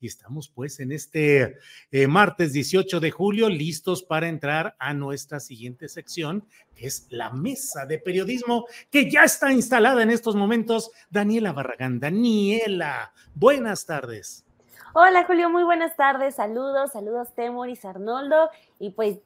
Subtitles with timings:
[0.00, 1.56] Y estamos pues en este
[1.90, 7.30] eh, martes 18 de julio listos para entrar a nuestra siguiente sección, que es la
[7.30, 10.90] mesa de periodismo, que ya está instalada en estos momentos.
[11.10, 11.98] Daniela Barragán.
[11.98, 14.46] Daniela, buenas tardes.
[14.98, 16.36] Hola Julio, muy buenas tardes.
[16.36, 18.48] Saludos, saludos Temoris, Arnoldo.
[18.78, 19.18] Y pues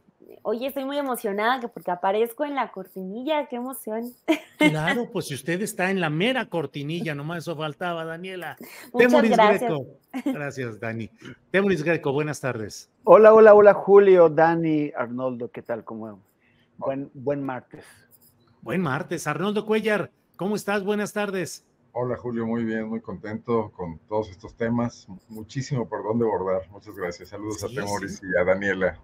[0.42, 4.12] Oye, estoy muy emocionada que porque aparezco en la cortinilla, qué emoción.
[4.58, 8.56] Claro, pues si usted está en la mera cortinilla, nomás eso faltaba, Daniela.
[8.92, 9.60] Muchas Temoris gracias.
[9.62, 9.86] Greco.
[10.24, 11.08] Gracias, Dani.
[11.50, 12.90] Temoris Greco, buenas tardes.
[13.04, 15.84] Hola, hola, hola, Julio, Dani, Arnoldo, ¿qué tal?
[15.84, 16.20] ¿Cómo?
[16.78, 17.84] Buen, buen martes.
[18.62, 19.26] Buen martes.
[19.26, 20.82] Arnoldo Cuellar, ¿cómo estás?
[20.84, 21.64] Buenas tardes.
[21.92, 25.08] Hola Julio, muy bien, muy contento con todos estos temas.
[25.28, 26.68] Muchísimo por dónde abordar.
[26.70, 27.30] Muchas gracias.
[27.30, 28.26] Saludos Sí, a Temoris sí.
[28.32, 29.00] y a Daniela.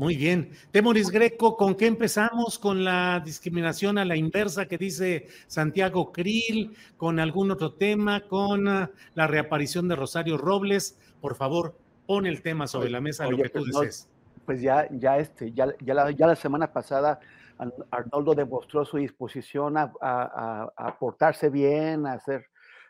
[0.00, 0.52] Muy bien.
[0.70, 2.58] Temoris Greco, ¿con qué empezamos?
[2.58, 6.74] ¿Con la discriminación a la inversa que dice Santiago Krill?
[6.96, 8.22] ¿Con algún otro tema?
[8.26, 10.98] ¿Con ah, la reaparición de Rosario Robles?
[11.20, 11.76] Por favor,
[12.06, 14.08] pon el tema sobre la mesa, lo Oye, que tú pues no, desees.
[14.46, 17.20] Pues ya, ya, este, ya, ya, la, ya la semana pasada
[17.58, 22.46] Ar- Arnoldo demostró su disposición a, a- a- a portarse bien, a hacer,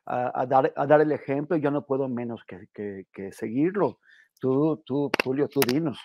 [0.06, 1.56] a, dar, a dar el ejemplo.
[1.56, 3.98] Yo no puedo menos que, que- que seguirlo.
[4.38, 5.98] Tú, tú, Julio, tú dinos.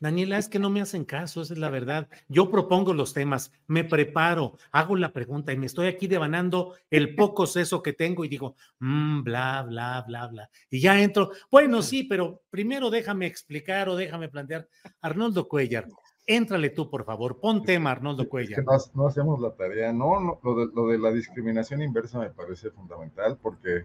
[0.00, 2.08] Daniela, es que no me hacen caso, esa es la verdad.
[2.28, 7.14] Yo propongo los temas, me preparo, hago la pregunta y me estoy aquí devanando el
[7.16, 10.50] poco seso que tengo y digo, "Mm, bla, bla, bla, bla.
[10.70, 11.30] Y ya entro.
[11.50, 14.68] Bueno, sí, pero primero déjame explicar o déjame plantear.
[15.00, 15.86] Arnoldo Cuellar,
[16.26, 17.40] éntrale tú, por favor.
[17.40, 18.64] Pon tema, Arnoldo Cuellar.
[18.64, 19.92] no, no hacemos la tarea.
[19.92, 23.84] No, no, lo, de, lo de la discriminación inversa me parece fundamental porque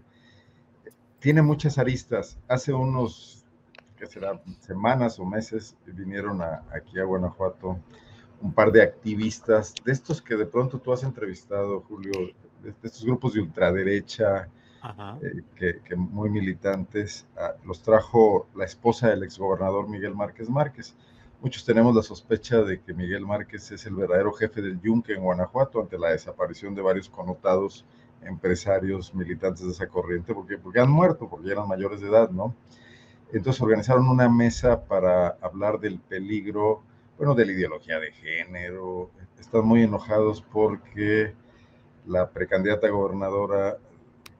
[1.18, 2.38] tiene muchas aristas.
[2.48, 3.43] Hace unos,
[4.04, 7.78] que será, semanas o meses vinieron a- aquí a Guanajuato
[8.40, 12.12] un par de activistas, de estos que de pronto tú has entrevistado, Julio,
[12.62, 14.48] de, estos grupos de ultraderecha,
[15.22, 20.94] eh, que, que muy militantes, ah, los trajo la esposa del exgobernador Miguel Márquez Márquez.
[21.40, 25.22] Muchos tenemos la sospecha de que Miguel Márquez es el verdadero jefe del Yunque en
[25.22, 27.84] Guanajuato ante la desaparición de varios connotados
[28.22, 32.54] empresarios militantes de esa corriente, porque, porque han muerto, porque eran mayores de edad, ¿no?
[33.34, 36.84] Entonces organizaron una mesa para hablar del peligro,
[37.18, 39.10] bueno, de la ideología de género.
[39.40, 41.34] Están muy enojados porque
[42.06, 43.76] la precandidata gobernadora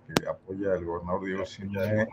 [0.07, 2.07] que apoya al gobernador Diego Sinue, eh,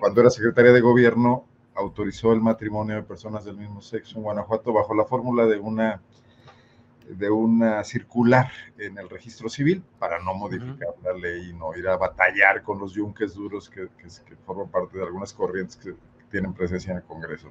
[0.00, 1.44] cuando era secretaria de gobierno,
[1.76, 6.02] autorizó el matrimonio de personas del mismo sexo en Guanajuato bajo la fórmula de una
[7.08, 11.88] de una circular en el registro civil para no modificar la ley y no ir
[11.88, 15.94] a batallar con los yunques duros que, que, que forman parte de algunas corrientes que
[16.30, 17.50] tienen presencia en el Congreso.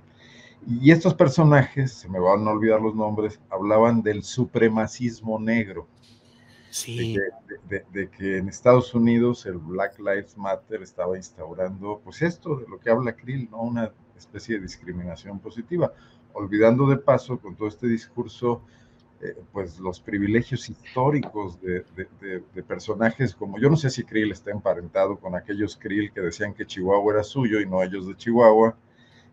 [0.66, 5.88] Y estos personajes, se me van a olvidar los nombres, hablaban del supremacismo negro.
[6.70, 7.16] Sí.
[7.16, 12.22] De, que, de, de, que, en Estados Unidos el Black Lives Matter estaba instaurando, pues
[12.22, 13.62] esto de lo que habla Krill, ¿no?
[13.62, 15.94] Una especie de discriminación positiva,
[16.34, 18.62] olvidando de paso con todo este discurso,
[19.22, 21.84] eh, pues los privilegios históricos de,
[22.22, 26.54] de, personajes como, yo no sé si Krill está emparentado con aquellos Krill que decían
[26.54, 28.78] que Chihuahua era suyo y no ellos de Chihuahua,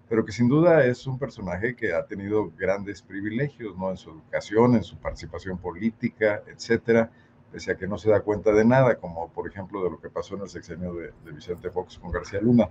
[0.08, 3.90] pero que sin duda es un personaje que ha tenido grandes privilegios, ¿no?
[3.90, 7.10] En su educación, en su participación política, etcétera,
[7.52, 10.08] pese a que no se da cuenta de nada, como por ejemplo de lo que
[10.08, 12.70] pasó en el sexenio de, de Vicente Fox con García Luna.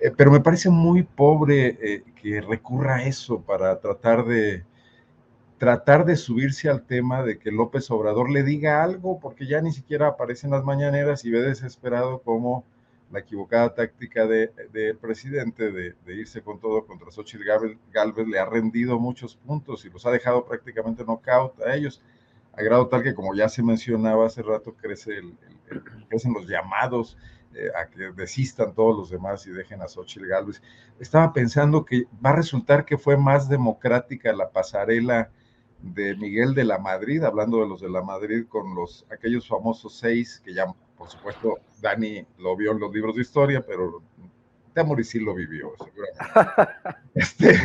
[0.00, 4.64] Eh, pero me parece muy pobre eh, que recurra a eso para tratar de
[5.60, 9.72] tratar de subirse al tema de que López Obrador le diga algo, porque ya ni
[9.72, 12.64] siquiera aparece en las mañaneras y ve desesperado como
[13.10, 17.44] la equivocada táctica del de, presidente de, irse con todo contra Xochitl
[17.92, 22.00] Galvez le ha rendido muchos puntos y los ha dejado prácticamente knockout a ellos,
[22.54, 25.36] a grado tal que, como ya se mencionaba hace rato, crece el,
[25.70, 27.18] el, crecen los llamados
[27.54, 30.62] eh, a que desistan todos los demás y dejen a Xochitl Galvez.
[30.98, 35.30] Estaba pensando que va a resultar que fue más democrática la pasarela
[35.82, 39.98] de Miguel de la Madrid, hablando de los de la Madrid con los aquellos famosos
[39.98, 40.66] seis que ya
[41.00, 44.02] por supuesto, Dani lo vio en los libros de historia, pero
[44.74, 47.00] Temoris sí lo vivió, seguramente.
[47.14, 47.58] Este,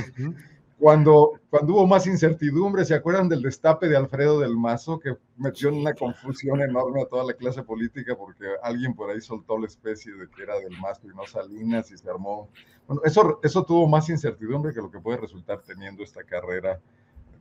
[0.80, 5.68] cuando, cuando hubo más incertidumbre, ¿se acuerdan del destape de Alfredo del Mazo que metió
[5.68, 9.68] en una confusión enorme a toda la clase política porque alguien por ahí soltó la
[9.68, 12.48] especie de que era del Mazo y no Salinas y se armó?
[12.88, 16.80] Bueno, eso, eso tuvo más incertidumbre que lo que puede resultar teniendo esta carrera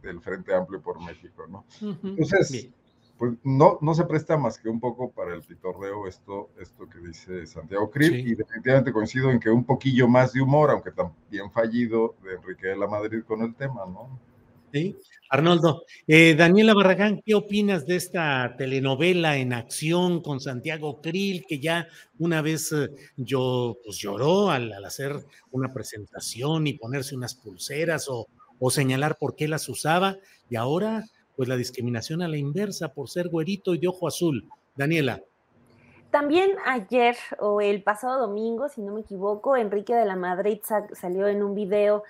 [0.05, 1.65] del Frente Amplio por México, ¿no?
[2.03, 2.69] Entonces,
[3.19, 6.99] pues no, no se presta más que un poco para el pitorreo esto, esto que
[6.99, 11.51] dice Santiago Krill, y definitivamente coincido en que un poquillo más de humor, aunque también
[11.53, 14.19] fallido, de Enrique de la Madrid con el tema, ¿no?
[14.73, 14.97] Sí,
[15.31, 15.85] Arnoldo.
[16.09, 21.87] Eh, Daniela Barragán, ¿qué opinas de esta telenovela en acción con Santiago Krill, que ya
[22.19, 25.15] una vez eh, yo, pues lloró al, al, hacer
[25.53, 28.27] una presentación y ponerse unas pulseras o,
[28.59, 30.17] o señalar por qué las usaba,
[30.49, 31.05] y ahora
[31.37, 34.49] pues la discriminación a la inversa por ser güerito y de ojo azul.
[34.77, 35.23] Daniela.
[36.11, 40.61] También ayer o el pasado domingo, si no me equivoco, Enrique de la Madrid
[40.93, 42.05] salió en un video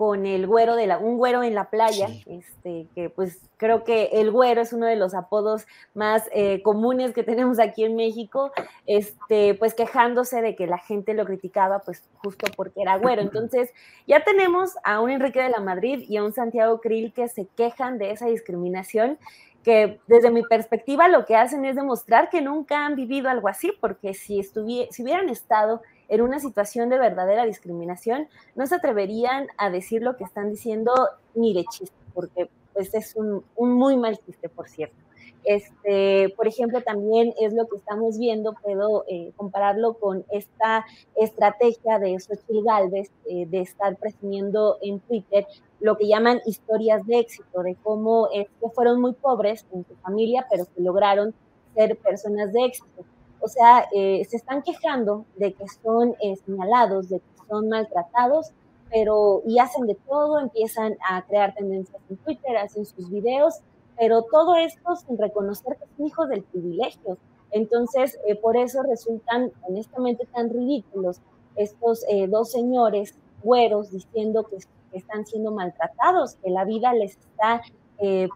[0.00, 4.04] con el güero de la, un güero en la playa, este, que pues creo que
[4.14, 8.50] el güero es uno de los apodos más eh, comunes que tenemos aquí en México,
[8.86, 13.20] este, pues quejándose de que la gente lo criticaba, pues justo porque era güero.
[13.30, 13.74] Entonces,
[14.06, 17.46] ya tenemos a un Enrique de la Madrid y a un Santiago Krill que se
[17.54, 19.18] quejan de esa discriminación
[19.62, 23.70] que desde mi perspectiva lo que hacen es demostrar que nunca han vivido algo así,
[23.78, 29.70] porque si, si hubieran estado en una situación de verdadera discriminación, no se atreverían a
[29.70, 30.92] decir lo que están diciendo
[31.34, 34.96] ni de chiste, porque pues es un, muy mal chiste, por cierto.
[35.44, 40.84] Este, por ejemplo, también es lo que estamos viendo, puedo eh, compararlo con esta
[41.16, 45.46] estrategia de Xochitl Galvez eh, de estar presumiendo en Twitter
[45.78, 50.46] lo que llaman historias de éxito, de cómo es fueron muy pobres en su familia,
[50.50, 51.32] pero que lograron
[51.74, 53.04] ser personas de éxito.
[53.40, 58.52] O sea, eh, se están quejando de que son eh, señalados, de que son maltratados,
[58.90, 63.60] pero y hacen de todo, empiezan a crear tendencias en Twitter, hacen sus videos,
[63.98, 67.16] pero todo esto sin reconocer que son hijos del privilegio.
[67.50, 71.20] Entonces, eh, por eso resultan honestamente tan ridículos
[71.56, 74.58] estos dos señores güeros diciendo que,
[74.92, 77.62] están siendo maltratados, que la vida les está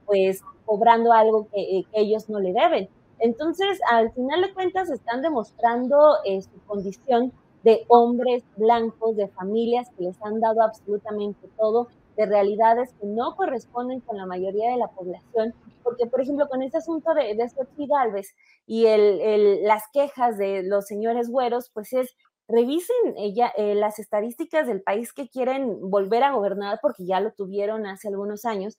[0.07, 2.89] pues cobrando algo que ellos no le deben.
[3.25, 7.33] Entonces, al final de cuentas, están demostrando eh, su condición
[7.63, 11.89] de hombres blancos, de familias que les han dado absolutamente todo,
[12.19, 16.61] de realidades que no corresponden con la mayoría de la población, porque, por ejemplo, con
[16.61, 18.35] este asunto de, de Sochi Galvez
[18.67, 22.15] y el, las quejas de los señores güeros, pues es
[22.47, 27.33] revisen ella, eh, las estadísticas del país que quieren volver a gobernar, porque ya lo
[27.33, 28.79] tuvieron hace algunos años,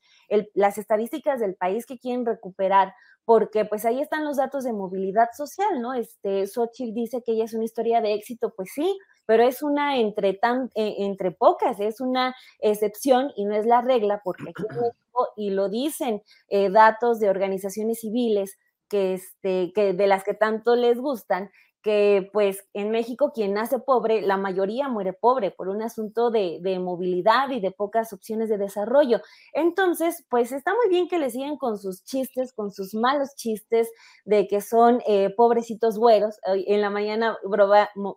[0.53, 2.94] las estadísticas del país que quieren recuperar,
[3.25, 5.94] porque pues ahí están los datos de movilidad social, ¿no?
[5.94, 9.98] Este, Xochitl dice que ella es una historia de éxito, pues sí, pero es una
[9.98, 14.64] entre, tan, eh, entre pocas, es una excepción y no es la regla, porque aquí
[14.69, 18.57] en México, y lo dicen eh, datos de organizaciones civiles,
[18.88, 21.49] que, este, que de las que tanto les gustan,
[21.85, 26.59] que pues en México quien nace pobre, la mayoría muere pobre por un asunto de,
[26.81, 29.21] movilidad y de pocas opciones de desarrollo.
[29.54, 33.92] Entonces, pues está muy bien que le siguen con sus chistes, con sus malos chistes
[34.25, 36.39] de que son eh, pobrecitos güeros.
[36.45, 37.37] En la mañana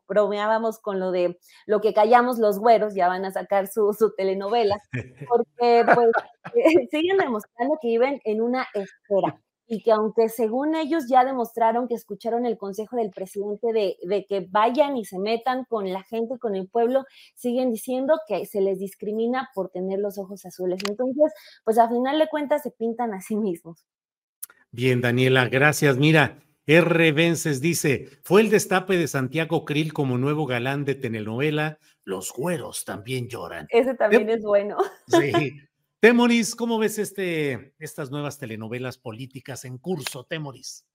[0.06, 4.14] bromeábamos con lo de lo que callamos los güeros, ya van a sacar su, su
[4.14, 4.80] telenovela,
[5.28, 6.10] porque pues
[6.90, 11.94] siguen demostrando que viven en una espera y que aunque según ellos ya demostraron que
[11.94, 16.38] escucharon el consejo del presidente de, de, que vayan y se metan con la gente,
[16.38, 20.80] con el pueblo, siguen diciendo que se les discrimina por tener los ojos azules.
[20.88, 21.32] Entonces,
[21.64, 23.84] pues a final de cuentas se pintan a sí mismos.
[24.70, 25.98] Bien, Daniela, gracias.
[25.98, 27.12] Mira, R.
[27.12, 32.84] Vences dice, fue el destape de Santiago Krill como nuevo galán de telenovela, Los güeros
[32.84, 33.66] también lloran.
[33.70, 34.76] Ese también es bueno.
[35.06, 35.32] Sí,
[36.00, 40.87] Temoris, ¿cómo ves este, estas nuevas telenovelas políticas en curso, Temoris?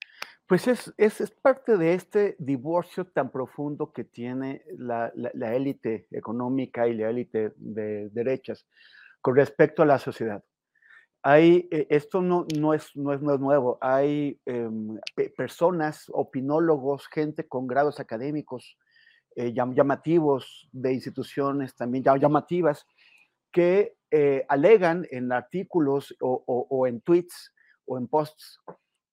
[0.46, 5.12] Pues es, es, parte de este divorcio tan profundo que tiene la,
[5.54, 8.66] élite económica y la élite de derechas
[9.20, 10.42] con respecto a la sociedad.
[11.22, 14.98] Hay, eh, esto no, no, es, no, es, nuevo, hay em,
[15.36, 18.78] personas, opinólogos, gente con grados académicos
[19.36, 22.86] eh, llamativos de instituciones también llamativas
[23.54, 27.52] que eh, alegan en artículos o, en tweets
[27.84, 28.60] o en posts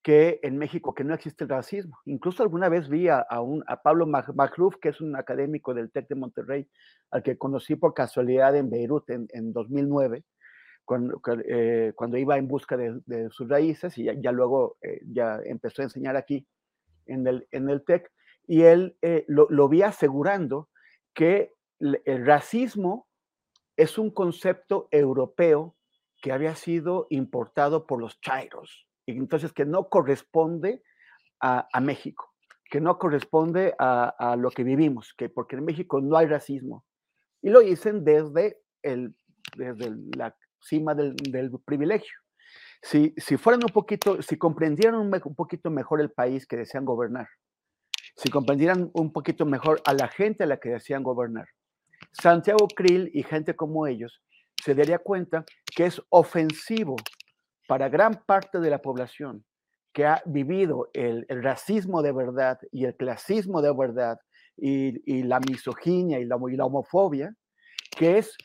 [0.04, 1.98] que en México que no existe el racismo.
[2.06, 6.08] Incluso alguna vez vi a, un, a Pablo Macruf, que es un académico del TEC
[6.08, 6.70] de Monterrey,
[7.10, 10.24] al que conocí por casualidad en Beirut en, 2009,
[10.86, 14.78] cuando, eh, cuando, iba en busca de, sus raíces y ya, luego
[15.08, 16.46] ya empezó a enseñar aquí
[17.08, 18.12] en el, en el TEC
[18.46, 20.70] y él eh, lo, vi asegurando
[21.16, 23.08] que el racismo
[23.82, 25.76] es un concepto europeo
[26.22, 30.84] que había sido importado por los chairos, y entonces que no corresponde
[31.42, 32.32] a, México,
[32.70, 36.86] que no corresponde a, lo que vivimos, que porque en México no hay racismo.
[37.42, 39.16] Y lo dicen desde, el,
[39.58, 41.16] desde la cima del,
[41.66, 42.20] privilegio.
[42.84, 47.28] Si, si fueran un poquito, si comprendieran un poquito mejor el país que desean gobernar,
[48.16, 51.48] si comprendieran un poquito mejor a la gente a la que desean gobernar.
[52.12, 54.22] Santiago Krill y gente como ellos
[54.64, 55.44] se daría cuenta
[55.76, 56.96] que es ofensivo
[57.68, 59.44] para gran parte de la población
[59.94, 64.20] que ha vivido el, racismo de verdad y el clasismo de verdad
[64.58, 67.34] y, la misoginia y la, homofobia,
[67.98, 68.36] que es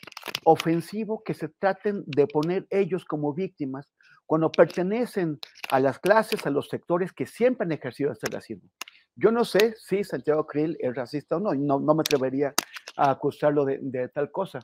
[0.43, 3.93] ofensivo que se traten de poner ellos como víctimas
[4.25, 8.69] cuando pertenecen a las clases, a los sectores que siempre han ejercido este racismo.
[9.15, 12.53] Yo no sé si Santiago Krill es racista o no, y no, me atrevería
[12.97, 14.59] a acusarlo de, tal cosa,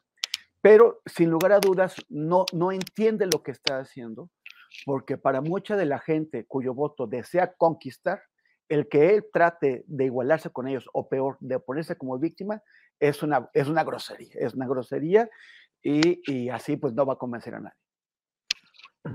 [0.62, 4.30] pero sin lugar a dudas no, no entiende lo que está haciendo,
[4.86, 8.22] porque para mucha de la gente cuyo voto desea conquistar,
[8.70, 12.62] el que él trate de igualarse con ellos o peor, de ponerse como víctima,
[13.00, 15.30] es una, es una grosería, es una grosería
[15.82, 17.78] y, y así pues no va a convencer a nadie.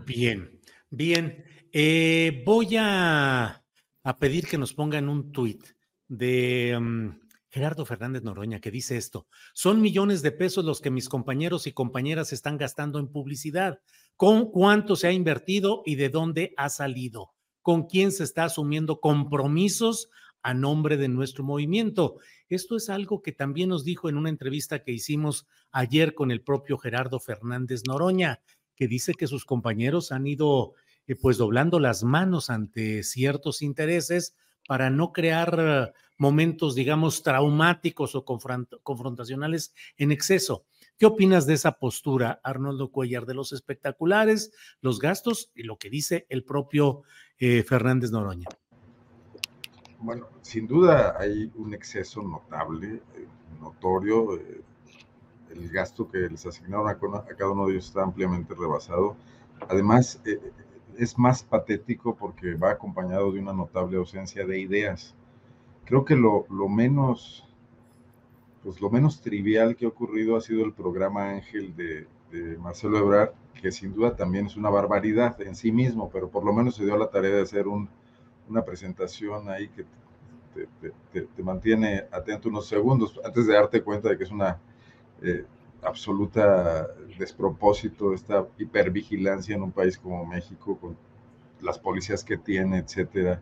[0.04, 0.60] Bien,
[0.90, 1.44] bien.
[1.72, 3.64] Eh, voy a
[4.08, 5.62] a pedir que nos pongan un tuit
[6.08, 9.26] de mm, Gerardo Fernández Noroña que dice esto.
[9.54, 13.80] Son millones de pesos los que mis compañeros y compañeras están gastando en publicidad.
[14.16, 17.32] ¿Con cuánto se ha invertido y de dónde ha salido?
[17.62, 20.10] ¿Con quién se está asumiendo compromisos
[20.42, 22.18] a nombre de nuestro movimiento?
[22.48, 26.42] Esto es algo que también nos dijo en una entrevista que hicimos ayer con el
[26.42, 28.40] propio Gerardo Fernández Noroña,
[28.74, 30.74] que dice que sus compañeros han ido
[31.06, 34.36] eh, pues doblando las manos ante ciertos intereses
[34.66, 40.64] para no crear momentos, digamos, traumáticos o confrontacionales en exceso.
[40.98, 45.90] ¿Qué opinas de esa postura, Arnoldo Cuellar, de los espectaculares, los gastos y lo que
[45.90, 47.02] dice el propio
[47.38, 48.48] eh, Fernández Noroña?
[50.00, 53.26] Bueno, sin duda hay un exceso notable, eh,
[53.60, 54.40] notorio.
[55.50, 56.98] el gasto que les asignaron a,
[57.36, 59.16] cada uno de ellos está ampliamente rebasado.
[59.68, 60.20] Además,
[60.96, 65.14] es más patético porque va acompañado de una notable ausencia de ideas.
[65.88, 67.48] Creo que lo, menos,
[68.62, 72.06] pues lo menos trivial que ha ocurrido ha sido el programa Ángel de,
[72.58, 76.52] Marcelo Ebrard, que sin duda también es una barbaridad en sí mismo, pero por lo
[76.52, 79.86] menos se dio la tarea de hacer una presentación ahí que
[81.14, 84.58] te, mantiene atento unos segundos antes de darte cuenta de que es una
[85.22, 85.46] eh,
[85.80, 86.86] absoluta
[87.18, 90.98] despropósito, esta hipervigilancia en un país como México, con
[91.62, 93.40] las policías que tiene, etcétera.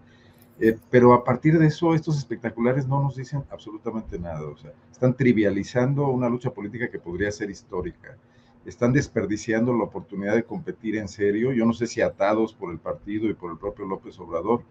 [0.58, 4.46] Eh, pero a partir de eso, estos espectaculares no nos dicen absolutamente nada.
[4.48, 8.16] O sea, están trivializando una lucha política que podría ser histórica.
[8.64, 11.52] Están desperdiciando la oportunidad de competir en serio.
[11.52, 14.62] Yo no sé si atados por el partido y por el propio López Obrador,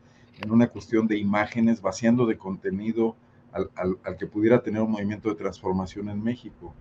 [0.42, 3.16] en una cuestión de imágenes, vaciando de contenido
[3.54, 3.70] al,
[4.04, 6.74] al que pudiera tener un movimiento de transformación en México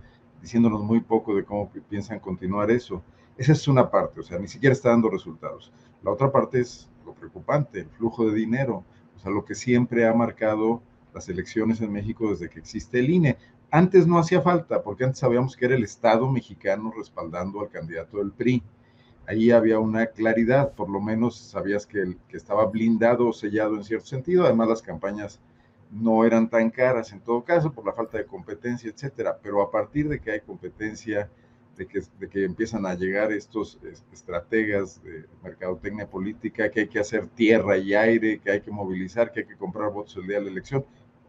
[0.44, 3.02] diciéndonos muy poco de cómo piensan continuar eso.
[3.38, 5.72] Esa es una parte, o sea, ni siquiera está dando resultados.
[6.02, 8.84] La otra parte es lo preocupante, el flujo de dinero,
[9.30, 10.82] lo que siempre ha marcado
[11.14, 13.36] las elecciones en México desde que existe el INE.
[13.70, 18.18] Antes no hacía falta, porque antes sabíamos que era el Estado mexicano respaldando al candidato
[18.18, 18.62] del PRI.
[19.26, 23.74] Ahí había una claridad, por lo menos sabías que, el, que estaba blindado o sellado
[23.76, 24.44] en cierto sentido.
[24.44, 25.40] Además, las campañas
[25.90, 29.38] no eran tan caras en todo caso por la falta de competencia, etcétera.
[29.42, 31.30] Pero a partir de que hay competencia,
[31.76, 33.78] de que, de que empiezan a llegar estos
[34.12, 39.32] estrategas de mercadotecnia política, que hay que hacer tierra y aire, que hay que movilizar,
[39.32, 40.84] que hay que comprar votos el día de la elección.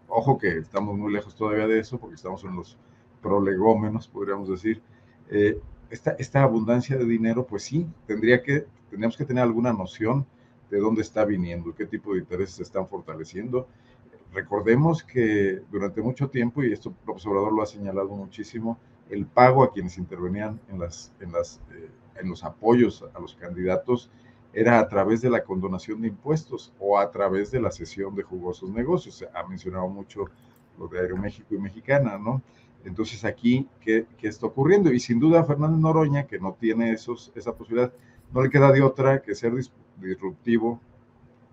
[0.07, 2.77] Ojo que estamos muy lejos todavía de eso, porque estamos en los
[3.21, 4.81] prolegómenos, podríamos decir.
[5.29, 5.59] Eh,
[5.89, 10.25] esta, esta abundancia de dinero, pues sí, tendría que, tendríamos que tener alguna noción
[10.69, 13.67] de dónde está viniendo, qué tipo de intereses se están fortaleciendo
[14.35, 18.77] Recordemos que durante mucho tiempo, y esto el profesor Obrador lo ha señalado muchísimo,
[19.09, 23.35] el pago a quienes intervenían en, las, en, las, eh, en los apoyos a los
[23.35, 24.09] candidatos
[24.53, 28.23] era a través de la condonación de impuestos o a través de la cesión de
[28.23, 29.15] jugosos negocios.
[29.15, 30.25] Se ha mencionado mucho
[30.79, 32.41] lo de Aeroméxico y Mexicana, ¿no?
[32.85, 34.93] Entonces aquí, ¿qué, ¿qué, está ocurriendo?
[34.93, 37.91] Y sin duda Fernando Noroña, que no tiene esos, esa posibilidad,
[38.31, 39.53] no le queda de otra que ser
[39.97, 40.79] disruptivo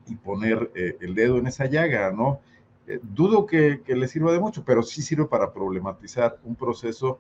[0.07, 2.41] y poner eh, el dedo en esa llaga, ¿no?
[2.87, 7.19] Eh, dudo que, que, le sirva de mucho, pero sí sirve para problematizar un proceso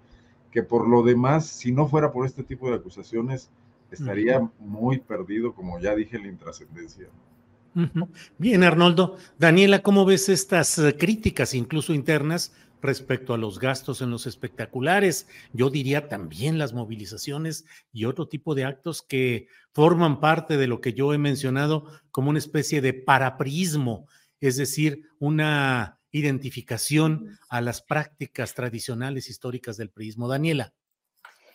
[0.53, 3.51] que por lo demás, si no fuera por este tipo de acusaciones,
[3.91, 7.09] estaría muy perdido, como ya dije, la intrascendencia.
[8.39, 9.17] Bien, Arnoldo.
[9.39, 15.27] Daniela, ¿cómo ves estas eh, críticas, incluso internas, respecto a los gastos en los espectaculares?
[15.55, 20.83] Yo diría también las movilizaciones y otro tipo de actos que forman parte de lo
[20.83, 24.07] que yo he mencionado como una especie de paraprismo,
[24.41, 30.29] es decir, una identificación a las prácticas tradicionales históricas del prismo.
[30.29, 30.73] Daniela.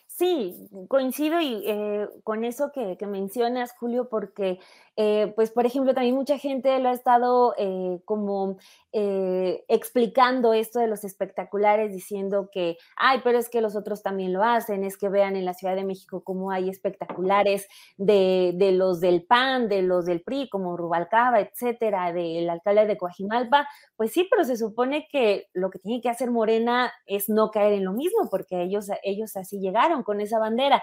[0.06, 4.58] Sí, coincido y, eh, con eso que, que, mencionas, Julio, porque,
[5.00, 8.58] eh, pues, por ejemplo, también mucha gente lo ha estado eh, como
[8.90, 14.32] eh, explicando esto de los espectaculares, diciendo que, ay, pero es que los otros también
[14.32, 18.72] lo hacen, es que vean en la Ciudad de México cómo hay espectaculares de, de
[18.72, 23.68] los del PAN, de los del PRI, como Rubalcaba, etcétera, del alcalde de Coajimalpa.
[23.96, 27.74] Pues sí, pero se supone que lo que tiene que hacer Morena es no caer
[27.74, 30.82] en lo mismo, porque ellos, ellos así llegaron con esa bandera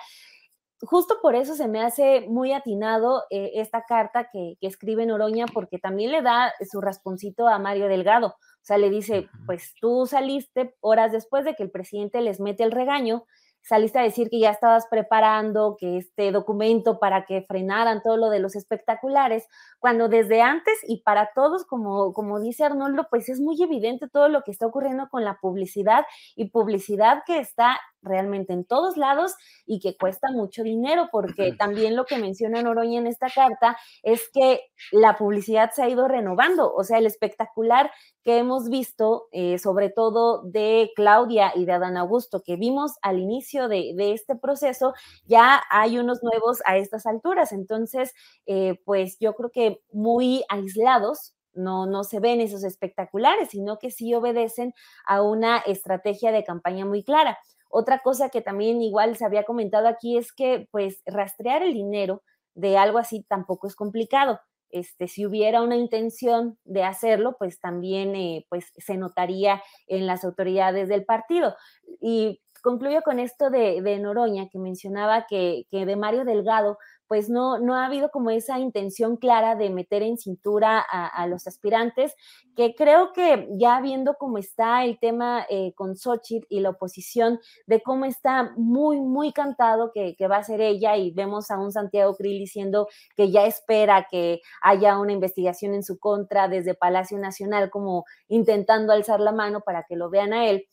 [0.86, 5.46] justo por eso se me hace muy atinado eh, esta carta que, que, escribe Noroña,
[5.48, 8.28] porque también le da su rasponcito a Mario Delgado.
[8.28, 12.64] O sea, le dice, pues tú saliste horas después de que el presidente les mete
[12.64, 13.26] el regaño,
[13.68, 18.30] saliste a decir que ya estabas preparando que este documento para que frenaran todo lo
[18.30, 19.48] de los espectaculares,
[19.80, 24.30] cuando desde antes y para todos, como, como dice Arnoldo, pues es muy evidente todo
[24.30, 26.06] lo que está ocurriendo con la publicidad
[26.36, 29.34] y publicidad que está realmente en todos lados
[29.66, 34.30] y que cuesta mucho dinero, porque también lo que menciona Noroña en esta carta es
[34.32, 37.92] que la publicidad se ha ido renovando, o sea, el espectacular
[38.24, 43.20] que hemos visto, eh, sobre todo de Claudia y de Adán Augusto, que vimos al
[43.20, 44.94] inicio de, este proceso,
[45.26, 47.52] ya hay unos nuevos a estas alturas.
[47.52, 48.14] Entonces,
[48.46, 53.90] eh, pues yo creo que muy aislados, no, no se ven esos espectaculares, sino que
[53.90, 54.74] sí obedecen
[55.06, 57.38] a una estrategia de campaña muy clara.
[57.70, 62.24] Otra cosa que también igual se había comentado aquí es que pues rastrear el dinero
[62.54, 64.40] de algo así tampoco es complicado.
[64.70, 70.26] Este, si hubiera una intención de hacerlo, pues también eh, pues, se notaría en las
[70.26, 71.56] autoridades del partido.
[72.02, 77.76] Y concluyo con esto de, Noroña, que mencionaba que, de Mario Delgado pues no, no
[77.76, 82.16] ha habido como esa intención clara de meter en cintura a, a los aspirantes,
[82.56, 87.40] que creo que ya viendo cómo está el tema eh, con Xochitl y la oposición,
[87.68, 91.60] de cómo está muy, muy cantado que, que, va a ser ella, y vemos a
[91.60, 96.74] un Santiago Krill diciendo que ya espera que haya una investigación en su contra desde
[96.74, 100.68] Palacio Nacional, como intentando alzar la mano para que lo vean a él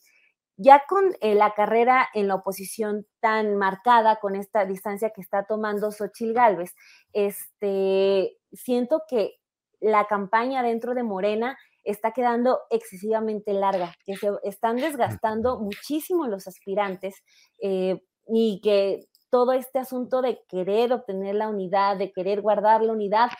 [0.56, 5.44] ya con eh, la carrera en la oposición tan marcada, con esta distancia que está
[5.44, 6.74] tomando Xochil Gálvez,
[7.12, 9.36] este, siento que
[9.80, 16.46] la campaña dentro de Morena está quedando excesivamente larga, que se están desgastando muchísimo los
[16.46, 17.16] aspirantes
[17.60, 22.92] eh, y que todo este asunto de querer obtener la unidad, de querer guardar la
[22.92, 23.30] unidad,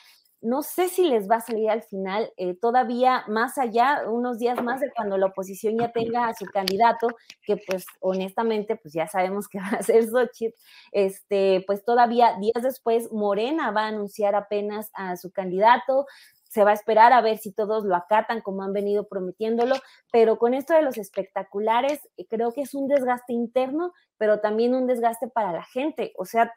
[0.43, 4.61] no sé si les va a salir al final, eh, todavía más allá, unos días
[4.63, 7.07] más de cuando la oposición ya tenga a su candidato,
[7.47, 10.55] que pues honestamente pues ya sabemos que va a ser Xochitl,
[10.91, 16.07] este, pues todavía días después Morena va a anunciar apenas a su candidato,
[16.49, 19.77] se va a esperar a ver si todos lo acatan como han venido prometiéndolo,
[20.13, 24.75] pero con esto de los espectaculares eh, creo que es un desgaste interno, pero también
[24.75, 26.53] un desgaste para la gente, o sea,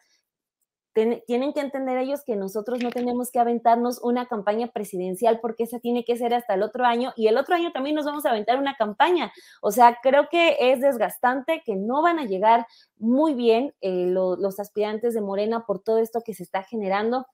[0.96, 5.80] tienen que entender ellos que nosotros no tenemos que aventarnos una campaña presidencial porque esa
[5.80, 8.30] tiene que ser hasta el otro año y el otro año también nos vamos a
[8.30, 9.34] aventar una campaña.
[9.62, 12.66] O sea, creo que es desgastante, que no van a llegar
[12.98, 17.28] muy bien eh, lo, los aspirantes de Morena por todo esto que se está generando.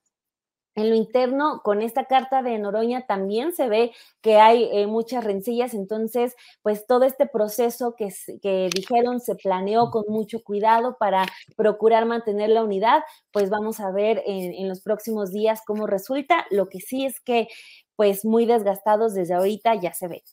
[0.73, 5.23] En lo interno, con esta carta de Noroña también se ve que hay eh, muchas
[5.23, 11.25] rencillas, entonces, pues todo este proceso que, dijeron se planeó con mucho cuidado para
[11.57, 16.45] procurar mantener la unidad, pues vamos a ver en, los próximos días cómo resulta.
[16.51, 17.49] Lo que sí es que,
[17.97, 20.23] pues muy desgastados desde ahorita ya se ve.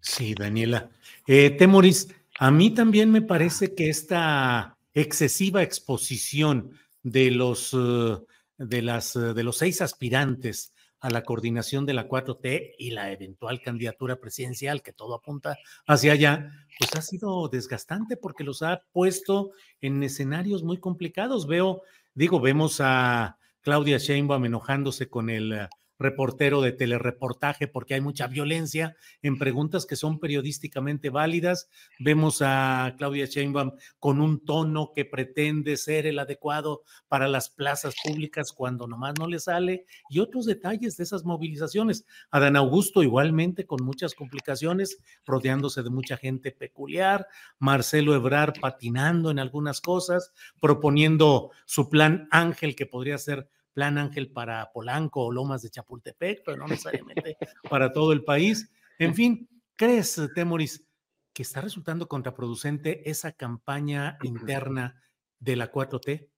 [0.00, 0.88] Sí, Daniela.
[1.26, 7.74] Eh, Temoris, a mí también me parece que esta excesiva exposición de los...
[7.74, 8.24] Uh,
[8.60, 13.10] de, las, eh, de los seis aspirantes a la coordinación de la 4T y la
[13.10, 18.82] eventual candidatura presidencial, que todo apunta hacia allá, pues ha sido desgastante porque los ha
[18.92, 21.46] puesto en escenarios muy complicados.
[21.46, 21.82] Veo,
[22.14, 25.68] digo, vemos a Claudia Sheinbaum enojándose con el
[26.00, 31.68] reportero de telereportaje porque hay mucha violencia en preguntas que son periodísticamente válidas.
[32.00, 37.94] Vemos a Claudia Sheinbaum con un tono que pretende ser el adecuado para las plazas
[38.02, 42.06] públicas cuando nomás no le sale y otros detalles de esas movilizaciones.
[42.30, 47.26] Adán Augusto igualmente con muchas complicaciones, rodeándose de mucha gente peculiar.
[47.58, 53.48] Marcelo Ebrar patinando en algunas cosas, proponiendo su plan Ángel que podría ser
[53.80, 57.38] Plan Ángel para Polanco o Lomas de Chapultepec, pero no necesariamente
[57.70, 58.70] para todo el país.
[58.98, 60.86] En fin, ¿crees, Temoris,
[61.32, 65.02] que está resultando contraproducente esa campaña interna
[65.38, 66.28] de la 4T?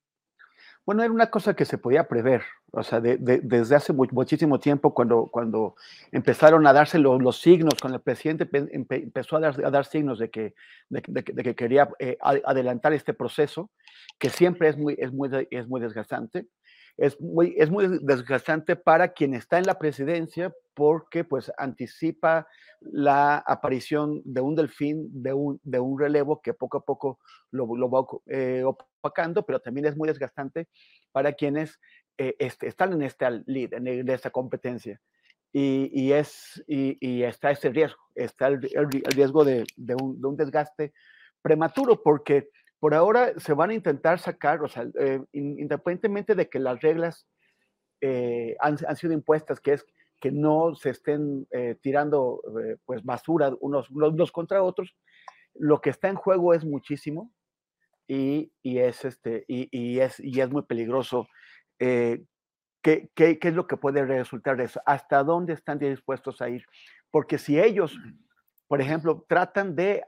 [0.87, 5.27] Bueno, era una cosa que se podía prever, o sea, desde hace muchísimo tiempo, cuando,
[5.27, 5.75] cuando
[6.13, 10.55] empezaron a darse los, signos, cuando el presidente empezó a dar, signos de que,
[10.89, 13.71] de, que quería eh, adelantar este proceso,
[14.17, 16.47] que siempre es muy, es muy, es muy desgastante
[16.97, 22.47] es muy, es muy desgastante para quien está en la presidencia porque pues anticipa
[22.81, 27.19] la aparición de un delfín, de un, de un relevo que poco a poco
[27.51, 30.69] lo, lo va eh, opacando, pero también es muy desgastante
[31.13, 31.79] para quienes
[32.19, 35.01] eh, este, están en esta lead, en, esta competencia.
[35.53, 40.27] Y, y es, y, y, está ese riesgo, está el, riesgo de, de, un, de
[40.27, 40.95] un desgaste
[41.43, 42.49] prematuro porque
[42.83, 47.29] por ahora se van a intentar sacar, o sea, eh, independientemente de que las reglas
[48.01, 49.87] eh, han, sido impuestas, que es
[50.19, 52.43] que no se estén eh, tirando
[52.85, 54.97] pues basura unos, unos, contra otros,
[55.55, 57.33] lo que está en juego es muchísimo
[58.09, 61.29] y, es, este, y, es, y es muy peligroso.
[61.79, 62.27] ¿qué,
[62.83, 64.83] qué, qué es lo que puede resultar de eso?
[64.87, 66.65] ¿Hasta dónde están dispuestos a ir?
[67.13, 67.97] Porque si ellos
[68.73, 70.03] por ejemplo, tratan de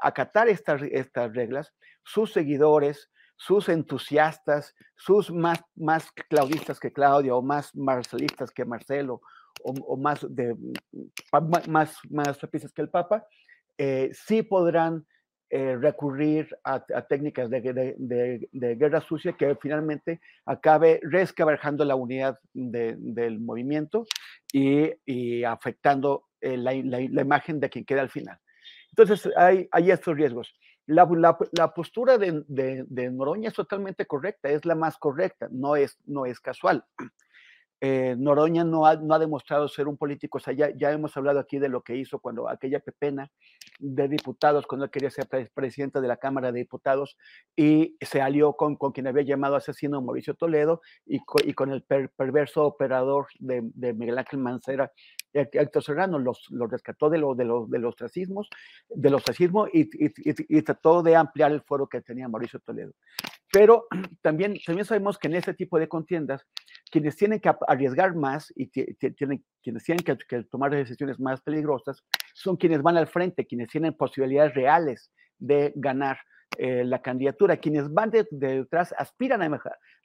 [0.00, 1.74] acatar estas, estas reglas,
[2.04, 9.20] sus seguidores, sus entusiastas, sus más, más claudistas que Claudia o más marcelistas que Marcelo
[9.64, 10.54] o, más, de,
[11.66, 12.38] más, más
[12.72, 13.26] que el Papa,
[13.78, 15.04] eh, sí podrán
[15.56, 24.04] eh, recurrir a, técnicas de, guerra sucia que finalmente acabe resquebrajando la unidad del movimiento
[24.52, 28.36] y, afectando eh, la, imagen de quien queda al final.
[28.90, 30.52] Entonces hay, estos riesgos.
[30.86, 31.08] La,
[31.52, 36.26] la, postura de, de, Noroña es totalmente correcta, es la más correcta, no es, no
[36.26, 36.84] es casual.
[37.80, 41.16] Eh, Noroña no ha, no ha, demostrado ser un político, o sea, ya, ya, hemos
[41.16, 43.30] hablado aquí de lo que hizo cuando aquella pepena
[43.78, 47.18] de diputados, cuando él quería ser presidente de la Cámara de Diputados
[47.54, 52.64] y se alió con, con quien había llamado asesino Mauricio Toledo y, con el perverso
[52.64, 54.92] operador de, Miguel Ángel Mancera,
[55.32, 58.48] Héctor Serrano, los, los rescató de, lo, de, los, de los racismos,
[58.88, 59.22] de los
[59.72, 62.92] y, trató de ampliar el foro que tenía Mauricio Toledo.
[63.52, 63.86] Pero
[64.22, 66.46] también, también sabemos que en este tipo de contiendas,
[66.94, 72.04] quienes tienen que arriesgar más y tienen, quienes tienen que, tomar decisiones más peligrosas
[72.34, 76.18] son quienes van al frente, quienes tienen posibilidades reales de ganar
[76.56, 77.56] eh, la candidatura.
[77.56, 79.60] Quienes van detrás aspiran a,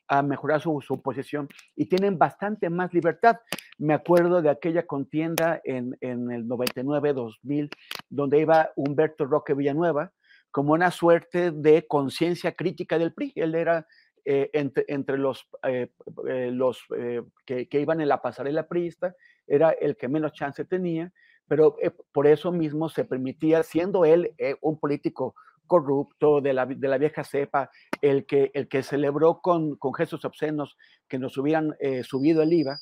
[0.07, 3.37] a mejorar su, su, posición y tienen bastante más libertad.
[3.77, 7.69] Me acuerdo de aquella contienda en, en el 99-2000,
[8.09, 10.11] donde iba Humberto Roque Villanueva,
[10.49, 13.33] como una suerte de conciencia crítica del PRI.
[13.35, 13.85] Él era
[14.31, 15.89] eh, entre, los, eh,
[16.27, 19.15] eh, que, iban en la pasarela priista,
[19.47, 21.11] era el que menos chance tenía,
[21.47, 21.75] pero
[22.11, 25.33] por eso mismo se permitía, siendo él un político
[25.65, 27.71] corrupto de la, de la, vieja cepa,
[28.03, 32.77] el que, el que celebró con, con gestos obscenos que nos hubieran subido el IVA,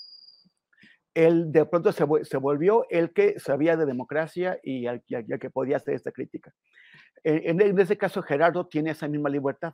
[1.14, 5.02] él de pronto se, se, volvió el que sabía de democracia y el,
[5.40, 6.54] que podía hacer esta crítica.
[7.24, 9.74] En, en, ese caso, Gerardo tiene esa misma libertad.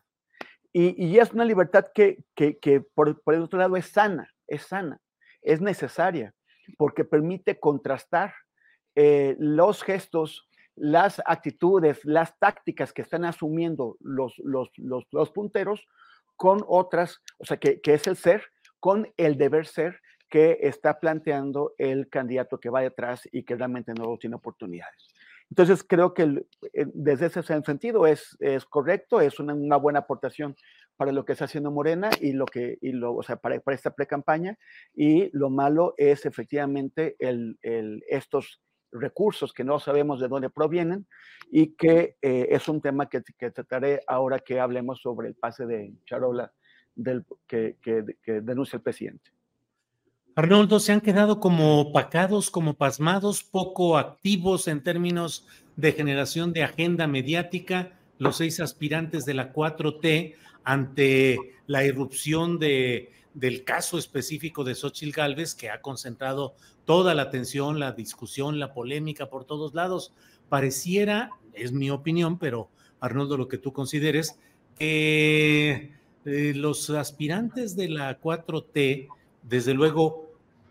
[0.76, 4.64] Y, es una libertad que, que, que por, por, el otro lado es sana, es
[4.64, 5.00] sana,
[5.44, 6.34] es necesaria,
[6.78, 8.34] porque permite contrastar
[8.96, 15.86] eh, los gestos, las actitudes, las tácticas que están asumiendo los, los, los, los punteros
[16.36, 18.44] con otras, o sea, que, que es el ser,
[18.80, 23.94] con el deber ser que está planteando el candidato que va detrás y que realmente
[23.94, 25.14] no tiene oportunidades.
[25.50, 30.56] Entonces, creo que eh, desde ese sentido es, es correcto, es una, buena aportación
[30.96, 33.76] para lo que está haciendo Morena y lo que, y lo, o sea, para, para
[33.76, 34.58] esta pre-campaña.
[34.94, 41.08] Y lo malo es efectivamente el, el, estos recursos que no sabemos de dónde provienen
[41.52, 45.66] y que eh, es un tema que, que, trataré ahora que hablemos sobre el pase
[45.66, 46.54] de charola
[46.96, 49.33] del, que, que denuncia el presidente.
[50.36, 56.64] Arnoldo, se han quedado como opacados, como pasmados, poco activos en términos de generación de
[56.64, 64.64] agenda mediática, los seis aspirantes de la 4T ante la irrupción de del caso específico
[64.64, 69.74] de Xochitl Galvez, que ha concentrado toda la atención, la discusión, la polémica por todos
[69.74, 70.14] lados.
[70.50, 72.70] Pareciera, es mi opinión, pero
[73.00, 74.38] Arnoldo, lo que tú consideres,
[74.78, 75.94] que
[76.26, 79.10] eh, los aspirantes de la 4T,
[79.44, 80.23] desde luego,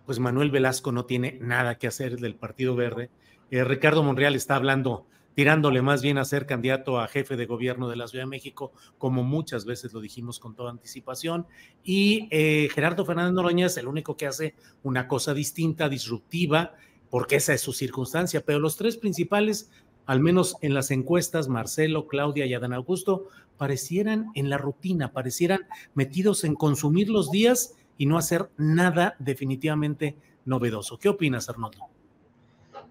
[0.06, 3.10] pues Manuel Velasco no tiene nada que hacer del Partido Verde.
[3.50, 7.88] Eh, Ricardo Monreal está hablando tirándole más bien a ser candidato a jefe de gobierno
[7.88, 11.46] de la Ciudad de México, como muchas veces lo dijimos con toda anticipación.
[11.82, 16.74] Y eh, Gerardo Fernández Noroña es el único que hace una cosa distinta, disruptiva,
[17.10, 18.44] porque esa es su circunstancia.
[18.44, 19.70] Pero los tres principales,
[20.06, 25.60] al menos en las encuestas, Marcelo, Claudia y Adán Augusto, parecieran en la rutina, parecieran
[25.94, 30.98] metidos en consumir los días y no hacer nada definitivamente novedoso.
[30.98, 31.88] ¿Qué opinas, Arnoldo?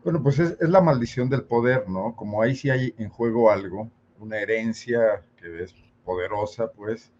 [0.03, 2.15] Bueno, pues es, la maldición del poder, ¿no?
[2.15, 7.11] Como ahí sí hay en juego algo, una herencia que es poderosa, pues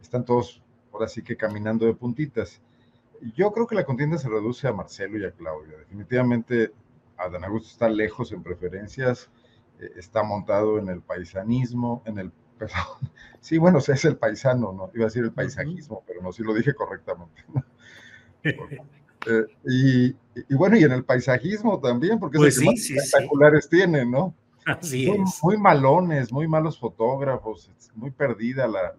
[0.00, 2.60] están todos ahora sí que caminando de puntitas.
[3.36, 5.78] Yo creo que la contienda se reduce a Marcelo y a Claudia.
[5.78, 6.72] Definitivamente
[7.16, 9.30] Adán Augusto está lejos en preferencias,
[9.80, 14.90] eh, está montado en el paisanismo, en el perdón, sí, bueno, es el paisano, ¿no?
[14.94, 17.44] Iba a decir el paisajismo, pero no, sí lo dije correctamente.
[19.26, 19.46] Eh,
[20.50, 24.34] y, bueno, y en el paisajismo también, porque pues es sí, espectaculares tienen, ¿no?
[24.66, 25.42] Así muy, es.
[25.42, 28.94] Muy malones, muy malos fotógrafos, muy perdida la,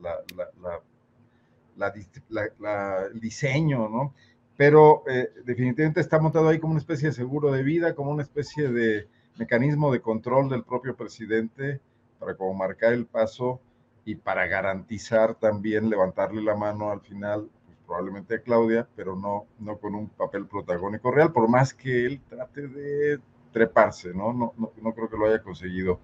[1.78, 4.16] la, el diseño, ¿no?
[4.58, 8.24] Pero eh, definitivamente está montado ahí como una especie de seguro de vida, como una
[8.24, 11.82] especie de mecanismo de control del propio presidente
[12.20, 13.60] para como marcar el paso
[14.06, 17.50] y para garantizar también levantarle la mano al final
[17.86, 22.22] probablemente a Claudia, pero no, no con un papel protagónico real, por más que él
[22.28, 23.20] trate de
[23.52, 24.34] treparse, ¿no?
[24.34, 26.00] No, no, creo que lo haya conseguido.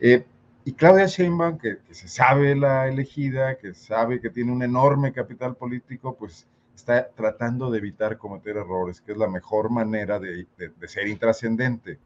[0.00, 0.26] Eh,
[0.64, 5.54] y Claudia Sheinbaum, que, se sabe la elegida, que sabe que tiene un enorme capital
[5.56, 10.88] político, pues está tratando de evitar cometer errores, que es la mejor manera de, de,
[10.88, 11.98] ser intrascendente,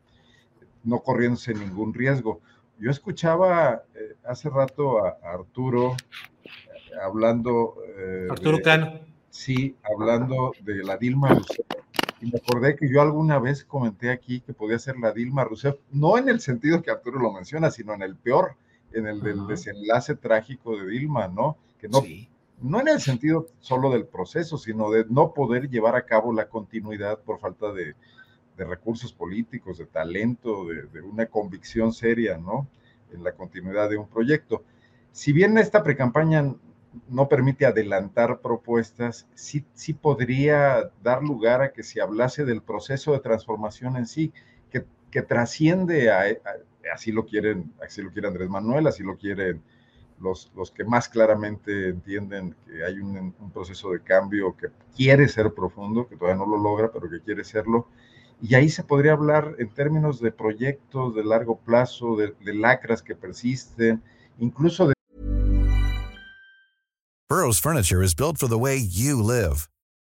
[0.85, 2.41] no corriéndose ningún riesgo.
[2.81, 5.97] Yo escuchaba eh, hace rato a Arturo
[7.05, 7.75] hablando...
[7.99, 9.01] Eh, Arturo Cano.
[9.29, 11.67] Sí, hablando de la Dilma Rousseff.
[12.23, 15.77] Y me acordé que yo alguna vez comenté aquí que podía ser la Dilma Rousseff,
[15.93, 18.57] no en el sentido que Arturo lo menciona, sino en el peor,
[18.93, 21.59] en el del desenlace trágico de Dilma, ¿no?
[21.79, 22.03] Que no,
[22.63, 26.49] no en el sentido solo del proceso, sino de no poder llevar a cabo la
[26.49, 27.95] continuidad por falta de,
[28.61, 32.69] de recursos políticos, de talento, de, una convicción seria, ¿no?
[33.11, 34.65] En la continuidad de un proyecto.
[35.13, 36.55] Si bien esta precampaña
[37.09, 43.13] no permite adelantar propuestas, sí, sí podría dar lugar a que se hablase del proceso
[43.13, 44.31] de transformación en sí,
[44.71, 46.25] que, que trasciende a,
[46.93, 49.63] así lo quieren, así lo quiere Andrés Manuel, así lo quieren
[50.21, 55.27] los, los que más claramente entienden que hay un, un, proceso de cambio que quiere
[55.29, 57.89] ser profundo, que todavía no lo logra, pero que quiere serlo.
[58.43, 63.03] Y ahí se podría hablar en términos de proyectos de largo plazo, de, de lacras
[63.03, 64.03] que persisten,
[64.39, 64.95] incluso de
[67.29, 69.69] Burroughs Furniture is built for the way you live.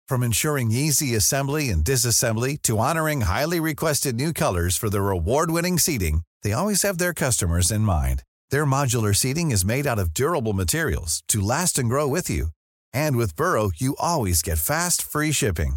[0.09, 5.79] From ensuring easy assembly and disassembly to honoring highly requested new colors for their award-winning
[5.79, 8.25] seating, they always have their customers in mind.
[8.51, 12.49] Their modular seating is made out of durable materials to last and grow with you.
[12.93, 15.77] And with Burrow, you always get fast, free shipping.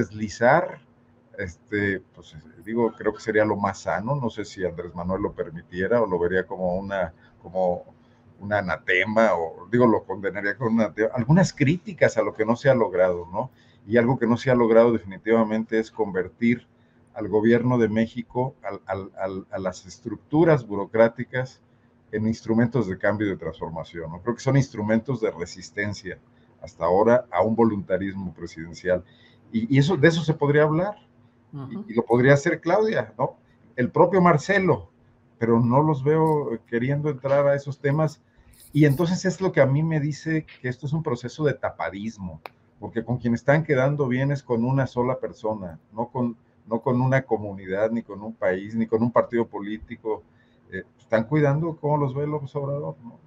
[0.00, 0.80] Deslizar,
[1.38, 4.14] este, pues digo, creo que sería lo más sano.
[4.14, 7.84] No sé si Andrés Manuel lo permitiera o lo vería como una, como
[8.40, 12.68] un anatema, o digo, lo condenaría con una, algunas críticas a lo que no se
[12.68, 13.50] ha logrado, ¿no?
[13.86, 16.66] Y algo que no se ha logrado definitivamente es convertir
[17.14, 18.54] al gobierno de México,
[18.86, 21.62] a las estructuras burocráticas,
[22.12, 24.10] en instrumentos de cambio y de transformación.
[24.10, 24.20] ¿no?
[24.20, 26.18] Creo que son instrumentos de resistencia
[26.60, 29.04] hasta ahora a un voluntarismo presidencial.
[29.52, 30.96] Y, eso, de eso se podría hablar.
[31.52, 33.36] y, y, lo podría hacer Claudia, ¿no?
[33.76, 34.90] El propio Marcelo,
[35.38, 38.20] pero no los veo queriendo entrar a esos temas.
[38.72, 41.54] Y entonces es lo que a mí me dice que esto es un proceso de
[41.54, 42.40] tapadismo,
[42.78, 47.00] porque con quien están quedando bien es con una sola persona, no con, no con
[47.00, 50.22] una comunidad, ni con un país, ni con un partido político.
[50.70, 53.25] Eh, están cuidando cómo los ve López Obrador, ¿no?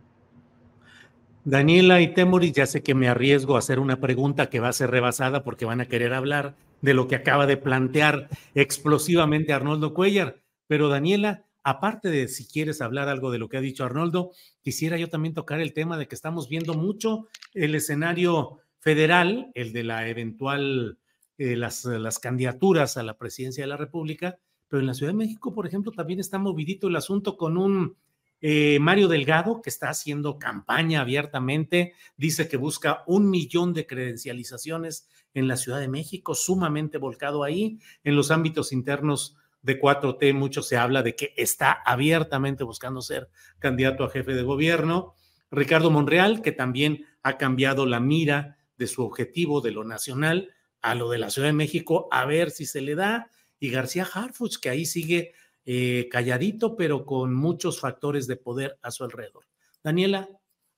[1.45, 4.73] Daniela y Temuris, ya sé que me arriesgo a hacer una pregunta que va a
[4.73, 9.93] ser rebasada porque van a querer hablar de lo que acaba de plantear explosivamente Arnoldo
[9.93, 10.41] Cuellar.
[10.67, 14.97] Pero Daniela, aparte de si quieres hablar algo de lo que ha dicho Arnoldo, quisiera
[14.97, 19.83] yo también tocar el tema de que estamos viendo mucho el escenario federal, el de
[19.83, 20.97] la eventual,
[21.37, 25.17] eh, las, las candidaturas a la presidencia de la República, pero en la Ciudad de
[25.17, 27.95] México, por ejemplo, también está movidito el asunto con un
[28.41, 35.07] eh, Mario Delgado, que está haciendo campaña abiertamente, dice que busca un millón de credencializaciones
[35.33, 37.79] en la Ciudad de México, sumamente volcado ahí.
[38.03, 43.29] En los ámbitos internos de 4T, mucho se habla de que está abiertamente buscando ser
[43.59, 45.15] candidato a jefe de gobierno.
[45.51, 50.95] Ricardo Monreal, que también ha cambiado la mira de su objetivo de lo nacional a
[50.95, 53.29] lo de la Ciudad de México, a ver si se le da.
[53.59, 55.33] Y García Harfuch, que ahí sigue
[55.65, 59.45] eh, calladito, pero con muchos factores de poder a su alrededor.
[59.83, 60.27] Daniela,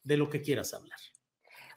[0.04, 1.00] de lo que quieras hablar.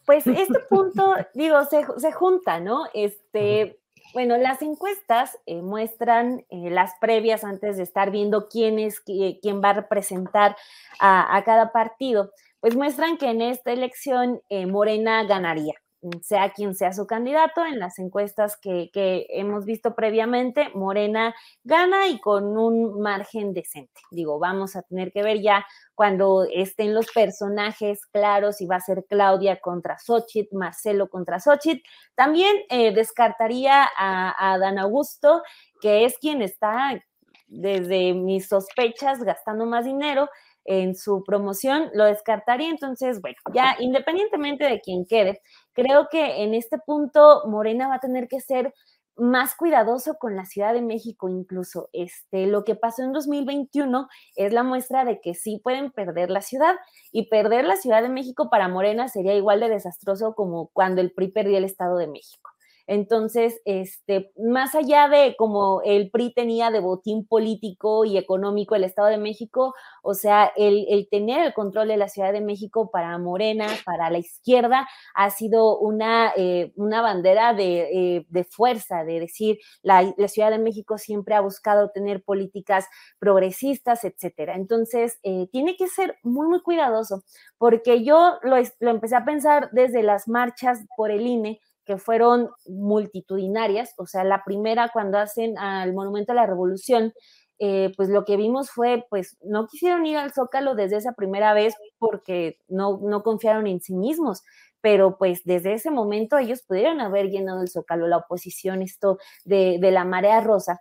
[0.05, 2.85] Pues este punto, digo, se, se junta, ¿no?
[2.93, 3.81] Este,
[4.13, 9.63] bueno, las encuestas eh, muestran eh, las previas antes de estar viendo quién es quién
[9.63, 10.57] va a representar
[11.01, 15.75] a, cada partido, pues muestran que en esta elección eh, Morena ganaría
[16.23, 18.91] sea quien sea su candidato, en las encuestas que,
[19.31, 24.01] hemos visto previamente, Morena gana y con un margen decente.
[24.11, 28.81] Digo, vamos a tener que ver ya cuando estén los personajes claros si va a
[28.81, 31.83] ser Claudia contra Xochitl, Marcelo contra Xochitl.
[32.15, 35.43] También eh, descartaría a, a Dan Augusto,
[35.81, 37.03] que es quien está
[37.47, 40.29] desde mis sospechas gastando más dinero
[40.65, 42.69] en su promoción, lo descartaría.
[42.69, 48.01] Entonces, bueno, ya independientemente de quién quede, creo que en este punto Morena va a
[48.01, 48.73] tener que ser
[49.17, 51.89] más cuidadoso con la Ciudad de México incluso.
[51.93, 56.43] Este, lo que pasó en 2021 es la muestra de que sí pueden perder la
[56.43, 56.75] ciudad
[57.13, 61.13] y perder la Ciudad de México para Morena sería igual de desastroso como cuando el
[61.13, 62.54] PRI perdió el Estado de México.
[62.87, 68.85] Entonces, este, más allá de como el PRI tenía de botín político y económico el
[68.85, 73.17] Estado de México, o sea, el, tener el control de la Ciudad de México para
[73.19, 79.59] Morena, para la izquierda, ha sido una, eh, una bandera eh, de, fuerza, de decir,
[79.83, 82.87] la, Ciudad de México siempre ha buscado tener políticas
[83.19, 84.57] progresistas, etcétera.
[84.57, 87.23] Entonces, eh, tiene que ser muy, muy cuidadoso,
[87.57, 92.51] porque yo lo, lo empecé a pensar desde las marchas por el INE, que fueron
[92.67, 97.13] multitudinarias, o sea, la primera cuando hacen al Monumento a la Revolución,
[97.59, 101.55] eh, pues lo que vimos fue, pues no quisieron ir al Zócalo desde esa primera
[101.55, 104.43] vez porque no, no confiaron en sí mismos,
[104.81, 109.79] pero pues desde ese momento ellos pudieron haber llenado el Zócalo, la oposición, esto de,
[109.81, 110.81] de la marea rosa.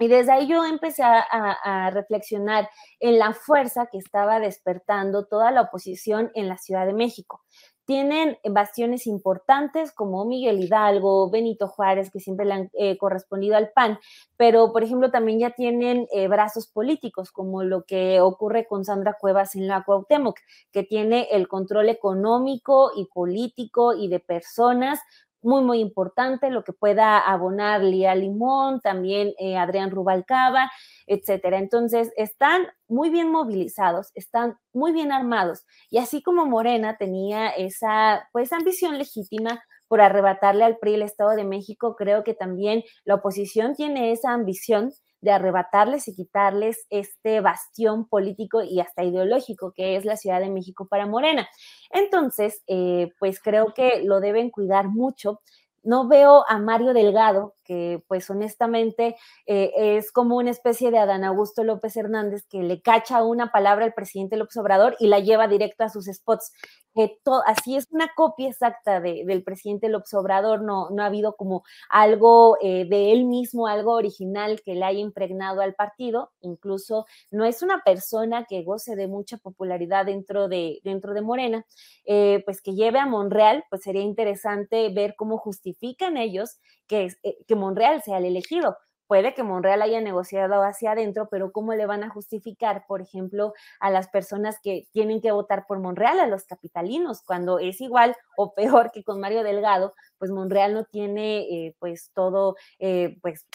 [0.00, 5.52] Y desde ahí yo empecé a, a, reflexionar en la fuerza que estaba despertando toda
[5.52, 7.44] la oposición en la Ciudad de México
[7.84, 13.70] tienen bastiones importantes como Miguel Hidalgo, Benito Juárez, que siempre le han eh, correspondido al
[13.70, 13.98] PAN,
[14.36, 19.16] pero por ejemplo también ya tienen eh, brazos políticos, como lo que ocurre con Sandra
[19.20, 20.38] Cuevas en la Cuauhtémoc,
[20.72, 25.00] que tiene el control económico y político y de personas
[25.44, 30.70] muy, muy importante, lo que pueda abonar Lía Limón, también eh, Adrián Rubalcaba,
[31.06, 31.58] etcétera.
[31.58, 35.64] Entonces, están muy bien movilizados, están muy bien armados.
[35.90, 41.30] Y así como Morena tenía esa, pues, ambición legítima por arrebatarle al PRI el Estado
[41.30, 44.92] de México, creo que también la oposición tiene esa ambición
[45.24, 50.50] de arrebatarles y quitarles este bastión político y hasta ideológico que es la Ciudad de
[50.50, 51.48] México para Morena.
[51.90, 55.40] Entonces, eh, pues creo que lo deben cuidar mucho
[55.84, 61.24] no veo a Mario Delgado, que pues honestamente eh, es como una especie de Adán
[61.24, 65.48] Augusto López Hernández que le cacha una palabra al presidente López Obrador y la lleva
[65.48, 66.52] directo a sus spots.
[66.94, 71.64] Que así es una copia exacta del presidente López Obrador, no, no ha habido como
[71.90, 77.44] algo eh, de él mismo, algo original que le haya impregnado al partido, incluso no
[77.44, 81.66] es una persona que goce de mucha popularidad dentro de, dentro de Morena,
[82.04, 87.36] eh, pues que lleve a Monreal, pues sería interesante ver cómo justifican ellos que, eh,
[87.54, 88.76] que Monreal sea el elegido
[89.06, 93.52] puede que Monreal haya negociado hacia adentro, pero ¿cómo le van a justificar, por ejemplo,
[93.80, 98.16] a las personas que tienen que votar por Monreal, a los capitalinos, cuando es igual
[98.36, 103.46] o peor que con Mario Delgado, pues Monreal no tiene eh, pues todo, eh, pues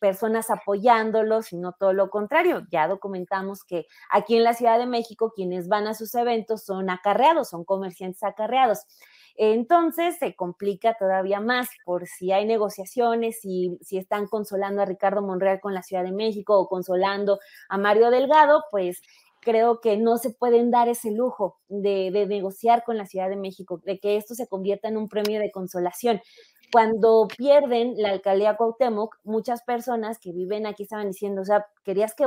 [0.00, 2.66] personas apoyándolo, sino todo lo contrario.
[2.70, 6.88] Ya documentamos que aquí en la Ciudad de México quienes van a sus eventos son
[6.88, 8.86] acarreados, son comerciantes acarreados.
[9.38, 15.22] Entonces se complica todavía más por si hay negociaciones, si, si están consolando a Ricardo
[15.22, 19.02] Monreal con la Ciudad de México o consolando a Mario Delgado, pues
[19.46, 23.80] creo que no se pueden dar ese lujo de, negociar con la Ciudad de México,
[23.84, 26.20] de que esto se convierta en un premio de consolación
[26.72, 32.12] cuando pierden la alcaldía Cuauhtémoc, muchas personas que viven aquí estaban diciendo, o sea, querías
[32.16, 32.26] que,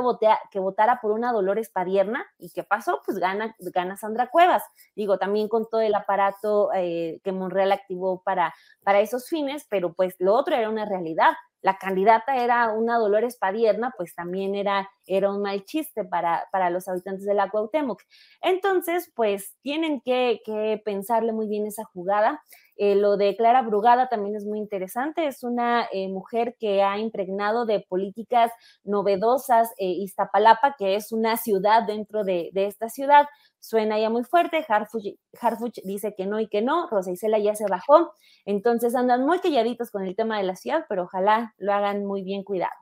[0.50, 3.02] que votara por una Dolores Padierna, ¿y qué pasó?
[3.04, 4.62] Pues gana, gana Sandra Cuevas.
[4.96, 9.92] Digo, también con todo el aparato eh, que Monreal activó para, para esos fines, pero
[9.92, 11.34] pues lo otro era una realidad.
[11.62, 16.70] La candidata era una Dolores Padierna, pues también era, era un mal chiste para, para
[16.70, 18.02] los habitantes de la Cuauhtémoc.
[18.40, 22.42] Entonces, pues tienen que, que pensarle muy bien esa jugada.
[22.82, 25.26] Eh, lo de Clara Brugada también es muy interesante.
[25.26, 28.50] Es una eh, mujer que ha impregnado de políticas
[28.84, 33.26] novedosas eh, Iztapalapa, que es una ciudad dentro de, esta ciudad.
[33.58, 34.64] Suena ya muy fuerte.
[34.66, 36.88] Harfuch, dice que no y que no.
[36.88, 38.14] Rosa Isela ya se bajó.
[38.46, 42.22] Entonces andan muy calladitos con el tema de la ciudad, pero ojalá lo hagan muy
[42.22, 42.72] bien cuidado.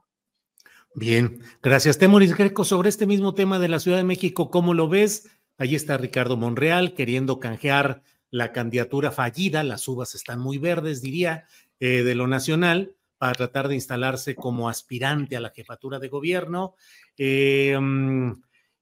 [0.95, 1.99] Bien, gracias.
[1.99, 5.29] Temoris Greco, sobre este mismo tema de la Ciudad de México, ¿cómo lo ves?
[5.57, 11.47] Ahí está Ricardo Monreal queriendo canjear la candidatura fallida, las uvas están muy verdes, diría,
[11.81, 16.75] eh, de lo nacional, para tratar de instalarse como aspirante a la jefatura de gobierno.
[17.17, 18.33] Eh, mm,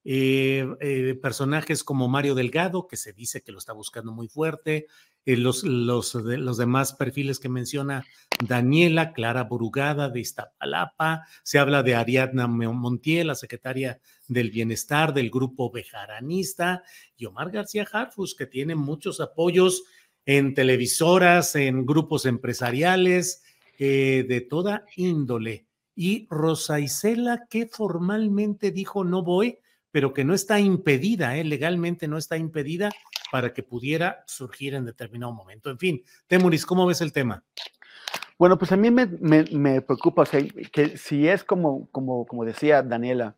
[0.08, 4.86] eh, personajes como Mario Delgado, que se dice que lo está buscando muy fuerte,
[5.26, 8.04] los, los, los, demás perfiles que menciona
[8.46, 13.98] Daniela, Clara Burugada de Iztapalapa, se habla de Ariadna Montiel, la secretaria
[14.28, 16.84] del Bienestar del grupo Bejaranista,
[17.16, 19.82] y Omar García Harfus, que tiene muchos apoyos
[20.26, 23.42] en televisoras, en grupos empresariales,
[23.78, 25.66] eh, de toda índole.
[25.96, 29.58] Y Rosa Isela, que formalmente dijo no voy,
[29.96, 32.90] pero que no está impedida, eh, legalmente no está impedida
[33.32, 35.70] para que pudiera surgir en determinado momento.
[35.70, 37.42] En fin, Temuris, ¿cómo ves el tema?
[38.38, 43.36] Bueno, pues a mí me, preocupa que si es como, como, como decía Daniela,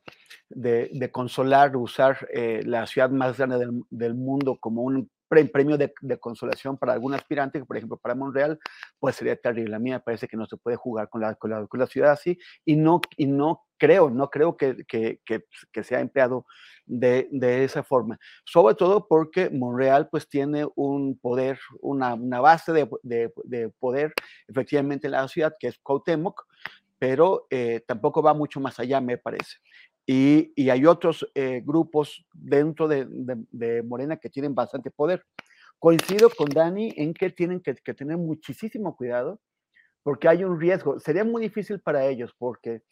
[0.48, 6.76] de, consolar, usar eh, la ciudad más grande del, mundo como un premio de, consolación
[6.76, 8.58] para algún aspirante, por ejemplo para Monreal,
[8.98, 9.76] pues sería terrible.
[9.76, 12.36] A mí me parece que no se puede jugar con la, con la, ciudad así
[12.64, 16.44] y no, y no creo, no creo que, que, que, sea empleado
[16.84, 18.18] de, de, esa forma.
[18.44, 24.12] Sobre todo porque Monreal pues tiene un poder, una, una base de, de, poder
[24.48, 26.44] efectivamente en la ciudad que es Cuauhtémoc,
[26.98, 29.58] pero eh, tampoco va mucho más allá, me parece.
[30.10, 35.22] Y, hay otros eh, grupos dentro de, Morena que tienen bastante poder.
[35.78, 39.38] Coincido con Dani en que tienen que, tener muchísimo cuidado
[40.02, 40.98] porque hay un riesgo.
[40.98, 42.82] Sería muy difícil para ellos porque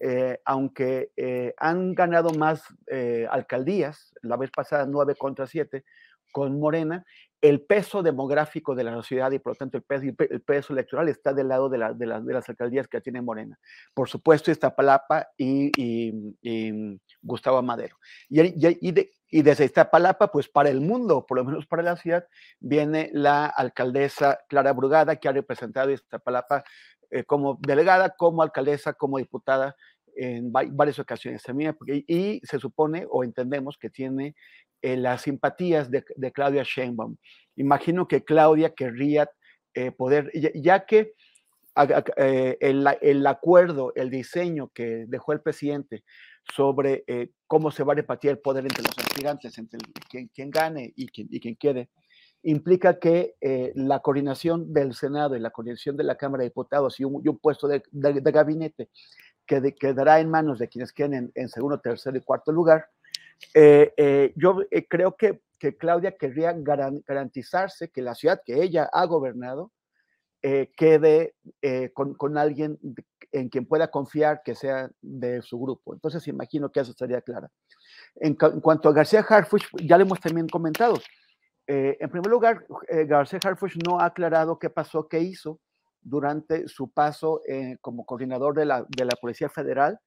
[0.00, 2.62] eh, aunque eh, han ganado más
[3.30, 5.84] alcaldías, la vez pasada 9 contra 7
[6.32, 7.04] con Morena,
[7.40, 11.08] el peso demográfico de la sociedad y por lo tanto el peso, el peso electoral
[11.08, 13.58] está del lado de, de, las alcaldías que tiene Morena.
[13.94, 17.96] Por supuesto está Palapa y, y, Gustavo Madero.
[18.28, 22.26] Y, y, y, desde Iztapalapa, pues para el mundo, por lo menos para la ciudad,
[22.58, 26.64] viene la alcaldesa Clara Brugada, que ha representado Iztapalapa
[27.10, 29.74] eh, como delegada, como alcaldesa, como diputada
[30.14, 34.34] en varias ocasiones también, y se supone o entendemos que tiene
[34.82, 36.02] eh, las simpatías de,
[36.32, 37.16] Claudia Sheinbaum.
[37.54, 39.30] Imagino que Claudia querría
[39.74, 41.14] eh, poder, ya, que
[42.16, 46.02] el, acuerdo, el diseño que dejó el presidente
[46.52, 47.04] sobre
[47.46, 49.78] cómo se va a repartir el poder entre los aspirantes, entre
[50.34, 51.90] quien, gane y quien, y quien quede,
[52.42, 53.34] implica que
[53.74, 57.68] la coordinación del Senado y la coordinación de la Cámara de Diputados y un, puesto
[57.68, 58.88] de, gabinete
[59.46, 62.86] que quedará en manos de quienes queden en, segundo, tercer y cuarto lugar.
[63.54, 64.58] Eh, eh, yo
[64.88, 65.40] creo que,
[65.76, 69.72] Claudia querría garantizarse que la ciudad que ella ha gobernado
[70.40, 71.34] quede
[71.92, 72.78] con, alguien
[73.32, 75.94] en quien pueda confiar que sea de su grupo.
[75.94, 77.50] Entonces imagino que eso estaría clara.
[78.16, 80.96] En, cuanto a García Harfuch, ya le hemos también comentado.
[81.68, 82.66] En primer lugar,
[83.06, 85.60] García Harfuch no ha aclarado qué pasó, qué hizo
[86.00, 89.98] durante su paso eh, como coordinador de la, de la, Policía Federal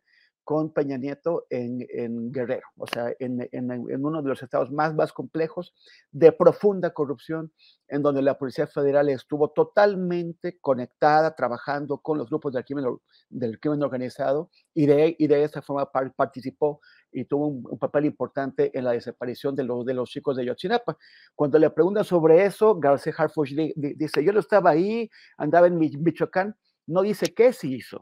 [0.43, 5.73] con Peña Nieto en, Guerrero, o sea, en, uno de los estados más, más complejos
[6.11, 7.51] de profunda corrupción,
[7.87, 12.85] en donde la Policía Federal estuvo totalmente conectada, trabajando con los grupos del crimen,
[13.29, 16.81] del crimen organizado y de, y de esa forma participó
[17.11, 20.97] y tuvo un, papel importante en la desaparición de los, de los chicos de Yotzinapa.
[21.35, 26.55] Cuando le preguntan sobre eso, García Harfuch dice, yo no estaba ahí, andaba en Michoacán,
[26.87, 27.99] no dice qué se hizo,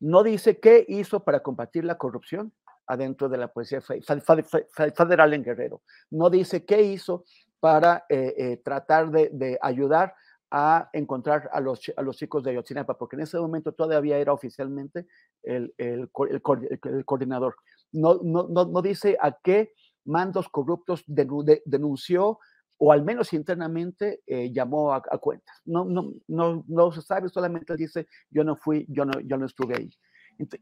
[0.00, 2.52] no dice qué hizo para combatir la corrupción
[2.86, 7.24] adentro de la Policía Federal en Guerrero, no dice qué hizo
[7.60, 10.14] para eh, eh, tratar de, ayudar
[10.50, 14.32] a encontrar a los, a los chicos de Yotzinapa, porque en ese momento todavía era
[14.32, 15.06] oficialmente
[15.44, 17.54] el, el, el, coordinador.
[17.92, 19.72] No, no, no, dice a qué
[20.04, 22.40] mandos corruptos denunció
[22.82, 25.54] o al menos internamente eh, llamó a, cuentas.
[25.66, 29.44] No, no, no, no se sabe, solamente dice yo no fui, yo no, yo no
[29.44, 29.90] estuve ahí.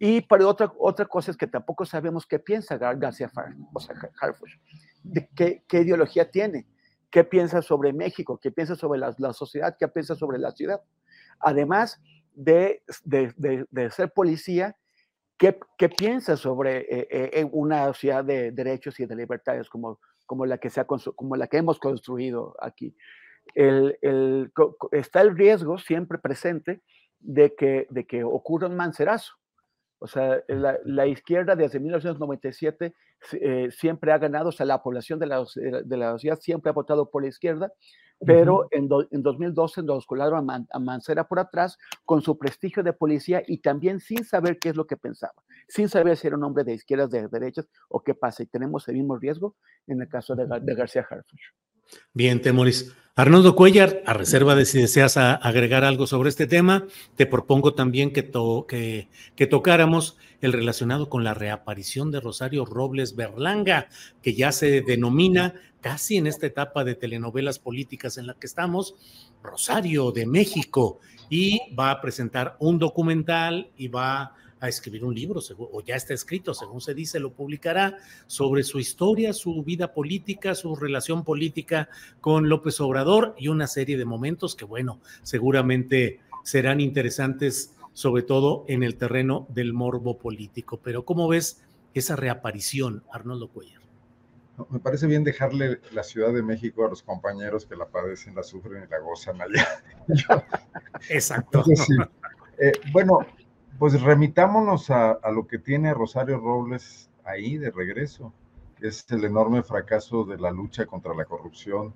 [0.00, 3.30] Y para otra, otra cosa es que tampoco sabemos qué piensa García
[3.72, 4.50] o sea, Harfuch,
[5.04, 6.66] de qué, qué, ideología tiene,
[7.08, 10.82] qué piensa sobre México, qué piensa sobre la, la sociedad, qué piensa sobre la ciudad.
[11.38, 12.02] Además
[12.34, 14.76] de, de, de, de ser policía,
[15.38, 20.46] ¿Qué, qué piensas sobre eh, eh, una ciudad de derechos y de libertades como, como,
[20.46, 22.94] la, que se ha, como la que hemos construido aquí?
[23.54, 24.52] El, el,
[24.92, 26.82] está el riesgo siempre presente
[27.18, 29.32] de que, de que ocurra un mancerazo.
[30.00, 32.94] O sea, la, la izquierda desde 1997
[33.32, 36.74] eh, siempre ha ganado, o sea, la población de la, de la sociedad siempre ha
[36.74, 37.72] votado por la izquierda
[38.24, 43.42] pero en, en, 2012 nos colaron a, Mancera por atrás con su prestigio de policía
[43.46, 45.34] y también sin saber qué es lo que pensaba,
[45.68, 48.42] sin saber si era un hombre de izquierdas, de derechas o qué pasa.
[48.42, 49.56] Y tenemos el mismo riesgo
[49.86, 51.40] en el caso de, de García Harfuch.
[52.12, 52.92] Bien, Temoris.
[53.18, 56.86] Arnoldo Cuellar, a reserva de si deseas agregar algo sobre este tema,
[57.16, 58.30] te propongo también que,
[58.68, 63.88] que, que, tocáramos el relacionado con la reaparición de Rosario Robles Berlanga,
[64.22, 68.94] que ya se denomina casi en esta etapa de telenovelas políticas en la que estamos,
[69.42, 74.36] Rosario de México, y va a presentar un documental y va
[74.66, 79.32] escribir un libro, o ya está escrito, según se dice, lo publicará, sobre su historia,
[79.32, 81.88] su vida política, su relación política
[82.20, 88.64] con López Obrador y una serie de momentos que, bueno, seguramente serán interesantes, sobre todo
[88.68, 90.80] en el terreno del morbo político.
[90.82, 91.62] Pero ¿cómo ves
[91.94, 93.78] esa reaparición, Arnoldo Cuellar?
[94.70, 98.42] me parece bien dejarle la Ciudad de México a los compañeros que la padecen, la
[98.42, 99.68] sufren y la gozan allá.
[101.08, 101.64] Exacto.
[102.58, 103.20] Eh, bueno,
[103.78, 108.32] pues remitámonos a, lo que tiene Rosario Robles ahí de regreso,
[108.76, 111.94] que es el enorme fracaso de la lucha contra la corrupción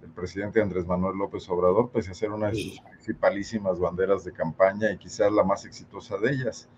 [0.00, 4.32] del presidente Andrés Manuel López Obrador, pese a ser una de sus principalísimas banderas de
[4.32, 6.68] campaña y quizás la más exitosa de ellas.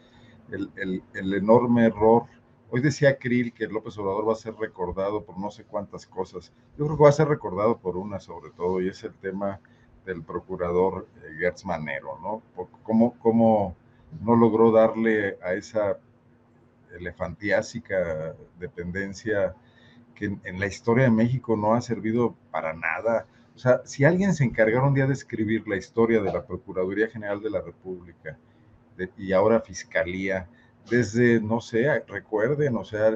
[0.51, 2.25] El, el enorme error.
[2.71, 6.53] Hoy decía Krill que López Obrador va a ser recordado por no sé cuántas cosas.
[6.77, 9.59] Yo creo que va a ser recordado por una sobre todo, y es el tema
[10.05, 12.43] del procurador eh, Gertz Manero, ¿no?
[12.83, 13.75] ¿Cómo, cómo
[14.21, 15.99] no logró darle a esa
[16.97, 19.55] elefantiásica dependencia
[20.15, 23.27] que en, la historia de México no ha servido para nada.
[23.55, 27.09] O sea, si alguien se encargara un día de escribir la historia de la Procuraduría
[27.09, 28.39] General de la República
[29.17, 30.49] y ahora Fiscalía,
[30.89, 33.11] desde, no sé, recuerden, o sea,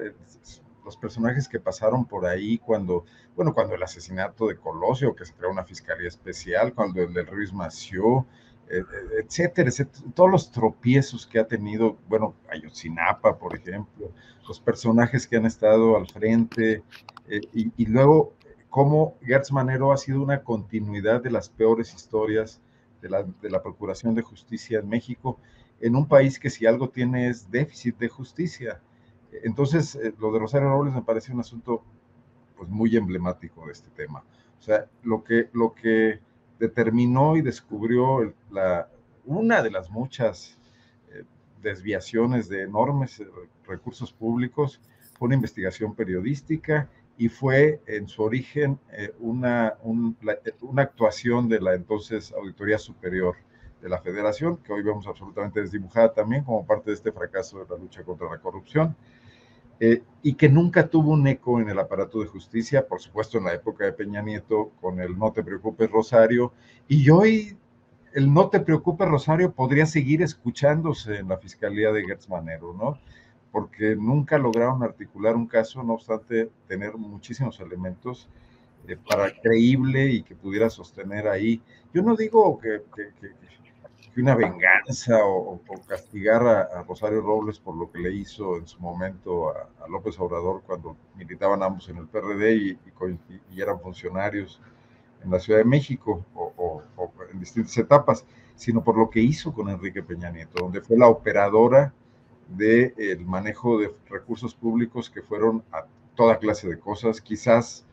[0.85, 3.05] los personajes que pasaron por ahí cuando,
[3.37, 7.27] bueno, cuando el asesinato de Colosio, que se creó una fiscalía especial, cuando el del
[7.27, 8.27] Ruiz Mació,
[8.71, 9.71] eh, eh, etcétera,
[10.15, 14.13] todos los tropiezos que ha tenido, bueno, Ayotzinapa, por ejemplo,
[14.47, 16.83] los personajes que han estado al frente,
[17.29, 18.35] eh, y, luego
[18.69, 22.61] cómo Gertz Manero ha sido una continuidad de las peores historias
[23.01, 25.39] de la, de la Procuración de Justicia en México,
[25.81, 28.83] en un país que si algo tiene es déficit de justicia.
[29.45, 31.83] Entonces, lo de Rosario Robles me parece un asunto
[32.57, 34.25] pues muy emblemático de este tema.
[34.59, 36.21] O sea, lo que, lo que
[36.59, 38.89] determinó y descubrió la,
[39.25, 40.59] una de las muchas
[41.11, 41.25] eh,
[41.63, 43.27] desviaciones de enormes eh,
[43.67, 44.81] recursos públicos,
[45.19, 51.75] fue una investigación periodística y fue en su origen eh, una, una actuación de la
[51.75, 53.37] entonces Auditoría Superior
[53.83, 57.67] de la federación, que hoy vemos absolutamente desdibujada también como parte de este fracaso de
[57.69, 58.97] la lucha contra la corrupción,
[59.81, 63.45] eh, y que nunca tuvo un eco en el aparato de justicia, por supuesto en
[63.45, 66.53] la época de Peña Nieto, con el No te preocupes Rosario,
[66.89, 67.57] y hoy
[68.13, 72.99] el No te preocupes Rosario podría seguir escuchándose en la Fiscalía de Gertz Manero, ¿no?
[73.53, 78.29] Porque nunca lograron articular un caso, no obstante tener muchísimos elementos
[78.89, 81.61] eh, para creíble y que pudiera sostener ahí.
[81.93, 82.83] Yo no digo que,
[84.23, 89.51] una venganza o, castigar a, Rosario Robles por lo que le hizo en su momento
[89.51, 92.79] a, López Obrador cuando militaban ambos en el PRD y,
[93.51, 94.61] y, eran funcionarios
[95.25, 96.83] en la Ciudad de México o,
[97.33, 101.09] en distintas etapas, sino por lo que hizo con Enrique Peña Nieto, donde fue la
[101.09, 101.93] operadora
[102.49, 107.85] del manejo de recursos públicos que fueron a toda clase de cosas, quizás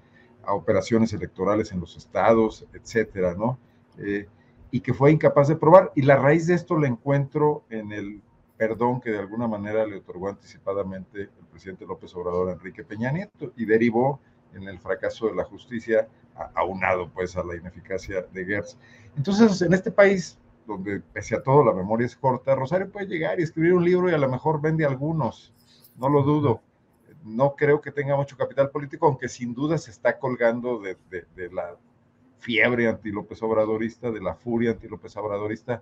[0.43, 3.57] a operaciones electorales en los estados, etcétera, ¿no?
[3.97, 4.27] Eh,
[4.71, 5.91] y que fue incapaz de probar.
[5.95, 8.21] Y la raíz de esto la encuentro en el
[8.57, 13.11] perdón que de alguna manera le otorgó anticipadamente el presidente López Obrador a Enrique Peña
[13.11, 14.19] Nieto y derivó
[14.53, 16.07] en el fracaso de la justicia,
[16.53, 18.77] aunado pues a la ineficacia de Gertz.
[19.17, 23.39] Entonces, en este país, donde pese a todo la memoria es corta, Rosario puede llegar
[23.39, 25.53] y escribir un libro y a lo mejor vende algunos,
[25.97, 26.61] no lo dudo.
[27.23, 31.49] No creo que tenga mucho capital político, aunque sin duda se está colgando de, de
[31.51, 31.75] la
[32.45, 35.81] fiebre anti-López Obradorista, de la furia anti-López Obradorista,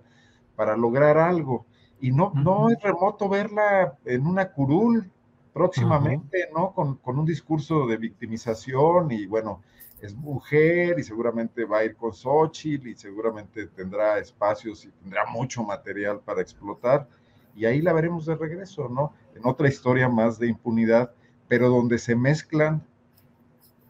[0.56, 1.66] para lograr algo.
[2.00, 5.10] Y no, no es remoto verla en una curul
[5.52, 6.72] próximamente, ¿no?
[6.72, 9.62] Con, con, un discurso de victimización y bueno,
[10.00, 15.26] es mujer y seguramente va a ir con Xochitl y seguramente tendrá espacios y tendrá
[15.26, 17.06] mucho material para explotar.
[17.54, 19.12] Y ahí la veremos de regreso, ¿no?
[19.36, 21.12] En otra historia más de impunidad,
[21.46, 22.82] pero donde se mezclan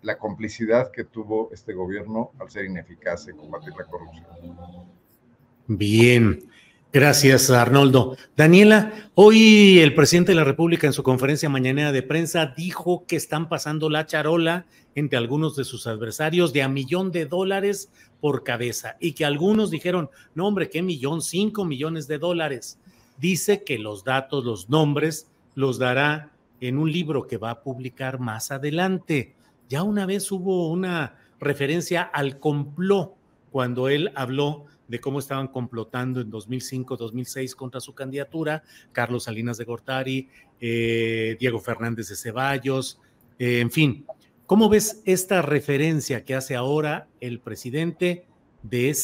[0.05, 4.27] la complicidad que tuvo este gobierno al ser ineficaz en combatir la corrupción.
[5.67, 6.45] Bien,
[6.93, 8.17] gracias Arnoldo.
[8.37, 13.17] Daniela, hoy el presidente de la República en su conferencia mañanera de prensa dijo que
[13.17, 17.91] están pasando la charola entre algunos de sus adversarios de a millón de dólares
[18.21, 21.23] por cabeza y que algunos dijeron, no hombre, ¿qué millón?
[21.23, 22.79] Cinco millones de dólares.
[23.17, 26.31] Dice que los datos, los nombres, los dará
[26.61, 29.35] en un libro que va a publicar más adelante.
[29.69, 33.15] Ya una vez hubo una referencia al complot
[33.51, 38.63] cuando él habló de cómo estaban complotando en 2005-2006 contra su candidatura,
[38.93, 40.29] Carlos Salinas de Gortari,
[40.61, 43.01] eh, Diego Fernández de Ceballos,
[43.39, 44.05] eh, en fin.
[44.47, 48.27] ¿Cómo ves esta referencia que hace ahora el presidente
[48.63, 48.95] de,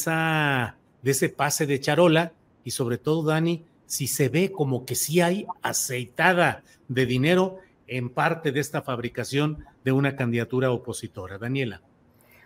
[1.01, 2.33] de ese pase de charola?
[2.63, 7.57] Y sobre todo, Dani, si se ve como que sí hay aceitada de dinero
[7.87, 11.37] en parte de esta fabricación de una candidatura opositora.
[11.37, 11.81] Daniela.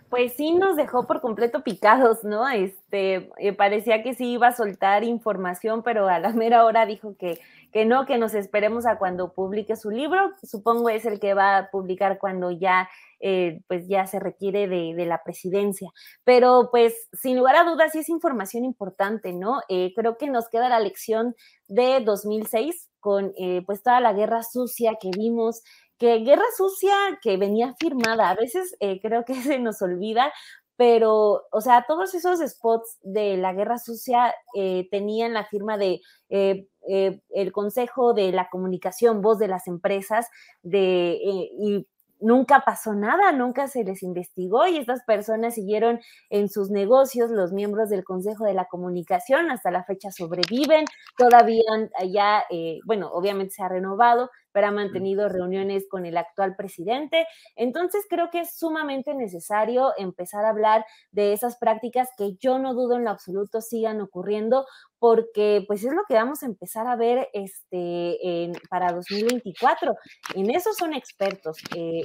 [0.08, 2.48] Pues sí nos dejó por completo picados, ¿no?
[2.48, 7.16] Este, eh, parecía que sí iba a soltar información, pero a la mera hora dijo
[7.18, 7.40] que,
[7.72, 10.32] que no, que nos esperemos a cuando publique su libro.
[10.42, 15.06] Supongo es el que va a publicar cuando ya, eh, pues ya se requiere de,
[15.06, 15.90] la presidencia.
[16.24, 19.60] Pero pues sin lugar a dudas sí es información importante, ¿no?
[19.68, 21.34] Eh, creo que nos queda la lección
[21.68, 25.62] de 2006 con eh, pues toda la guerra sucia que vimos,
[25.98, 30.32] que guerra sucia que venía firmada, a veces eh, creo que se nos olvida,
[30.76, 36.00] pero, o sea, todos esos spots de la guerra sucia eh, tenían la firma de
[36.28, 40.28] el Consejo de la Comunicación, voz de las empresas,
[40.62, 41.86] de, y
[42.20, 47.52] nunca pasó nada, nunca se les investigó y estas personas siguieron en sus negocios, los
[47.52, 50.84] miembros del Consejo de la Comunicación hasta la fecha sobreviven,
[51.16, 51.62] todavía
[52.10, 57.26] ya, eh, bueno, obviamente se ha renovado, pero ha mantenido reuniones con el actual presidente.
[57.56, 62.72] Entonces creo que es sumamente necesario empezar a hablar de esas prácticas que yo no
[62.72, 64.64] dudo en lo absoluto sigan ocurriendo
[64.98, 69.94] porque pues es lo que vamos a empezar a ver este, para 2024.
[70.34, 72.00] En eso son expertos eh,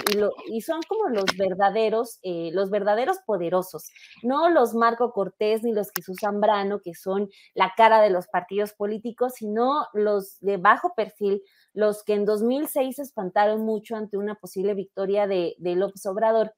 [0.46, 3.90] y, son como los verdaderos, eh, los verdaderos poderosos,
[4.22, 8.72] no los Marco Cortés ni los Jesús Zambrano, que son la cara de los partidos
[8.74, 11.42] políticos, sino los de bajo perfil,
[11.74, 16.54] los que en 2006 se espantaron mucho ante una posible victoria de, de López Obrador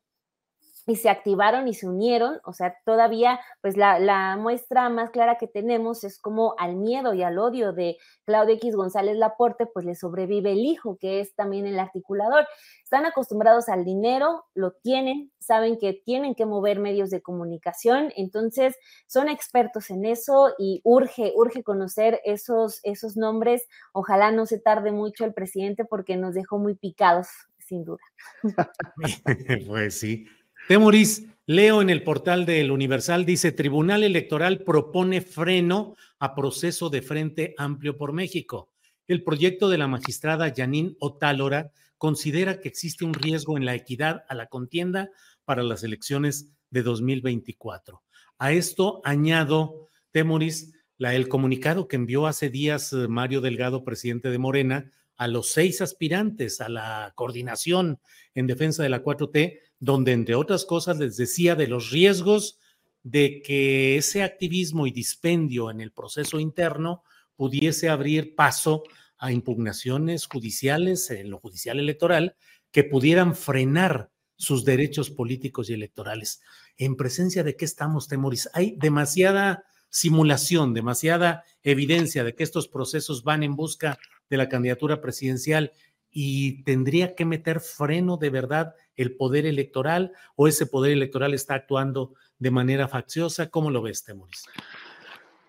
[0.87, 5.47] y se activaron y se unieron, o sea, todavía pues la, muestra más clara que
[5.47, 9.95] tenemos es como al miedo y al odio de Claudio X González Laporte, pues le
[9.95, 12.47] sobrevive el hijo, que es también el articulador.
[12.82, 18.76] Están acostumbrados al dinero, lo tienen, saben que tienen que mover medios de comunicación, entonces
[19.07, 23.66] son expertos en eso y urge, urge conocer esos, esos nombres.
[23.93, 27.28] Ojalá no se tarde mucho el presidente porque nos dejó muy picados,
[27.59, 28.03] sin duda.
[29.66, 30.26] pues sí.
[30.67, 37.03] Temoris, Leo en el portal del Universal, dice, Tribunal Electoral propone freno a proceso de
[37.03, 38.71] Frente Amplio por México.
[39.07, 44.25] El proyecto de la magistrada Janine Otálora considera que existe un riesgo en la equidad
[44.27, 45.11] a la contienda
[45.45, 48.03] para las elecciones de 2024.
[48.39, 54.31] A esto añado, Temoris, la, el comunicado que envió hace días eh, Mario Delgado, presidente
[54.31, 58.01] de Morena, a los seis aspirantes a la coordinación
[58.35, 62.59] en defensa de la 4T, donde entre otras cosas les decía de los riesgos
[63.03, 67.03] de que ese activismo y dispendio en el proceso interno
[67.37, 68.82] pudiese abrir paso
[69.18, 72.35] a impugnaciones judiciales en lo judicial electoral
[72.70, 76.41] que pudieran frenar sus derechos políticos y electorales.
[76.78, 78.49] ¿En presencia de qué estamos, Temoris?
[78.55, 83.99] Hay demasiada simulación, demasiada evidencia de que estos procesos van en busca
[84.30, 85.72] de la candidatura presidencial
[86.17, 91.55] y tendría que meter freno de verdad el poder electoral o ese poder electoral está
[91.55, 93.51] actuando de manera facciosa.
[93.51, 94.47] ¿Cómo lo ves, Temoris?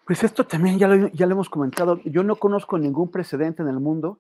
[0.08, 2.02] Pues esto también ya lo, ya lo hemos comentado.
[2.04, 4.20] Yo no conozco ningún precedente en el mundo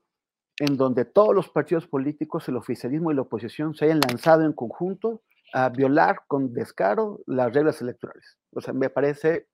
[0.59, 4.53] en donde todos los partidos políticos, el oficialismo y la oposición se hayan lanzado en
[4.53, 8.37] conjunto a violar con descaro las reglas electorales.
[8.51, 9.47] O sea, me parece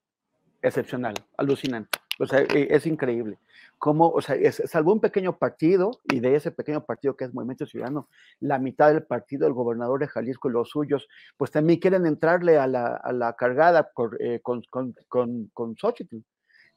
[0.62, 2.01] excepcional, alucinante.
[2.22, 3.40] O sea, e, es increíble.
[3.80, 7.34] Como, o sea, es, salvo un pequeño partido, y de ese pequeño partido que es
[7.34, 8.10] Movimiento Ciudadano,
[8.40, 12.60] la mitad del partido, el gobernador de Jalisco y los suyos, pues también quieren entrarle
[12.60, 16.18] a la, a la cargada eh, con, con, con, con Xochitl.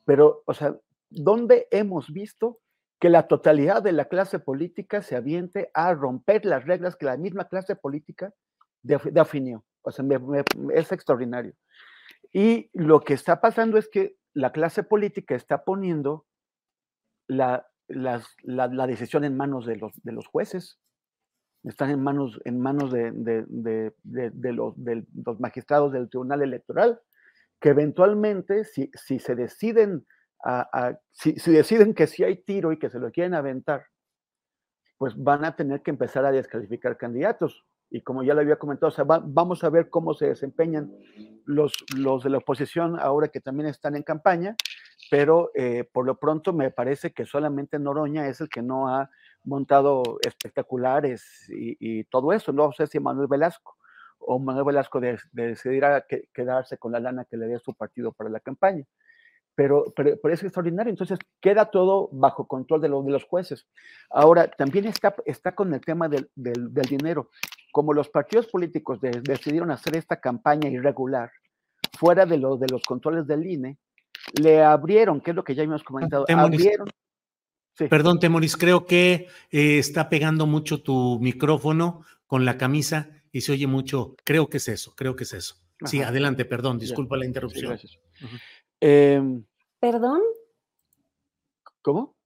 [0.06, 0.76] Pero, o sea,
[1.10, 2.58] ¿dónde hemos visto
[2.98, 7.18] que la totalidad de la clase política se aviente a romper las reglas que la
[7.18, 8.32] misma clase política
[8.82, 9.62] definió?
[9.82, 10.04] O sea,
[10.72, 11.52] es extraordinario.
[12.32, 16.26] Y lo que está pasando es que la clase política está poniendo
[17.28, 17.66] la,
[18.86, 20.80] decisión en manos de los, de los jueces,
[21.62, 27.00] están en manos, en manos de, de, los, magistrados del Tribunal Electoral,
[27.60, 30.04] que eventualmente, si, se deciden,
[30.44, 33.86] a, si, que sí hay tiro y que se lo quieren aventar,
[34.98, 37.64] pues van a tener que empezar a descalificar candidatos
[37.94, 38.92] y como ya lo había comentado,
[39.24, 40.90] vamos a ver cómo se desempeñan
[41.44, 44.56] los, los de la oposición ahora que también están en campaña,
[45.12, 49.10] pero eh, por lo pronto me parece que solamente Noroña es el que no ha
[49.44, 52.52] montado espectaculares y, todo eso.
[52.52, 53.76] No sé si Manuel Velasco
[54.18, 58.40] o Manuel Velasco decidirá quedarse con la lana que le dé su partido para la
[58.40, 58.84] campaña
[59.54, 60.90] pero, pero, es extraordinario.
[60.90, 63.66] Entonces, queda todo bajo control de, de los jueces.
[64.10, 67.30] Ahora, también está, está con el tema del, del, dinero.
[67.72, 71.30] Como los partidos políticos decidieron hacer esta campaña irregular,
[71.98, 73.78] fuera de, lo, de los controles del INE,
[74.40, 76.88] le abrieron, que es lo que ya hemos comentado, abrieron.
[77.76, 83.52] Perdón, Temoris, creo que eh, está pegando mucho tu micrófono con la camisa y se
[83.52, 84.14] oye mucho.
[84.24, 85.56] Creo que es eso, creo que es eso.
[85.84, 87.70] Sí, adelante, perdón, disculpa la interrupción.
[87.70, 87.98] gracias.
[88.80, 89.44] Em,
[89.80, 90.20] ¿Perdón?
[91.82, 92.16] ¿Cómo?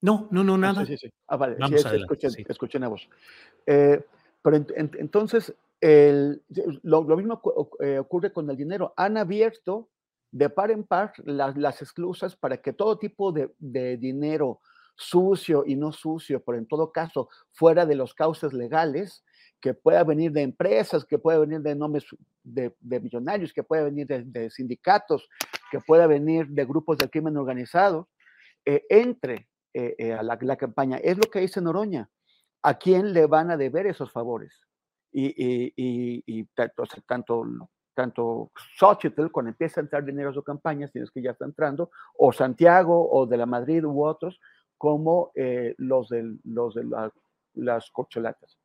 [0.00, 0.86] No, no, no, ah, nada.
[0.86, 1.56] Sí, sí, Ah, vale.
[1.58, 3.08] Vamos sí, escuché, escuché una voz.
[3.66, 4.04] Eh,
[4.42, 6.42] pero entonces, el,
[6.82, 7.40] lo, mismo
[7.80, 8.92] eh, ocurre con el dinero.
[8.96, 9.88] Han abierto
[10.30, 14.60] de par en par las, las exclusas para que todo tipo de, de, dinero
[14.96, 19.24] sucio y no sucio, pero en todo caso fuera de los cauces legales,
[19.64, 22.04] que pueda venir de empresas, que pueda venir de nombres
[22.42, 25.26] de, millonarios, que pueda venir de, sindicatos,
[25.70, 28.10] que pueda venir de grupos del crimen organizado,
[28.66, 30.98] eh, entre eh, eh, a la, campaña.
[30.98, 32.10] Es lo que dice Noroña.
[32.62, 34.52] ¿A quién le van a deber esos favores?
[35.10, 35.32] Y,
[35.76, 41.10] y, tanto, tanto, tanto Xochitl, cuando empieza a entrar dinero a su campaña, si es
[41.10, 44.38] que ya está entrando, o Santiago, o de la Madrid u otros,
[44.76, 45.32] como
[45.78, 46.84] los, de, los de
[47.54, 48.58] las corcholatas.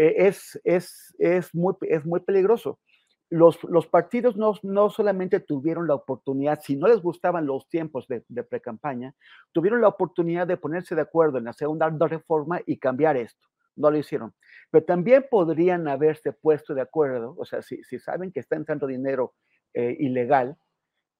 [0.00, 2.80] Eh, es, es, es, muy, es muy peligroso.
[3.28, 8.08] Los, los partidos no, no, solamente tuvieron la oportunidad, si no les gustaban los tiempos
[8.08, 9.14] de, de pre-campaña,
[9.52, 13.46] tuvieron la oportunidad de ponerse de acuerdo en hacer una reforma y cambiar esto.
[13.76, 14.32] No lo hicieron.
[14.70, 18.86] Pero también podrían haberse puesto de acuerdo, o sea, si, si saben que está entrando
[18.86, 19.34] dinero
[19.74, 20.56] eh, ilegal,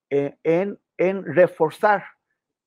[0.08, 2.04] eh, en, en reforzar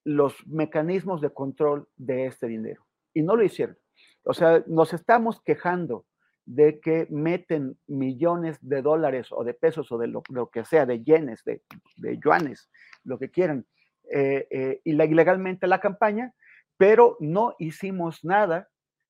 [0.04, 2.86] los mecanismos de control de este dinero.
[3.12, 3.76] Y no lo hicieron.
[4.24, 6.06] O sea, nos estamos quejando
[6.46, 11.02] de que meten millones de dólares o de pesos o de lo, que sea, de
[11.02, 11.62] yenes, de,
[12.22, 12.70] yuanes,
[13.04, 13.66] lo que quieran,
[14.10, 16.34] eh, eh, ilegalmente la campaña,
[16.76, 18.68] pero no hicimos nada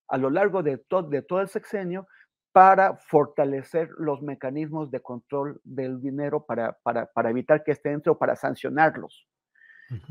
[0.08, 2.06] a lo largo de, de todo el sexenio
[2.52, 8.16] para fortalecer los mecanismos de control del dinero para, para, para evitar que esté dentro,
[8.16, 9.26] para sancionarlos.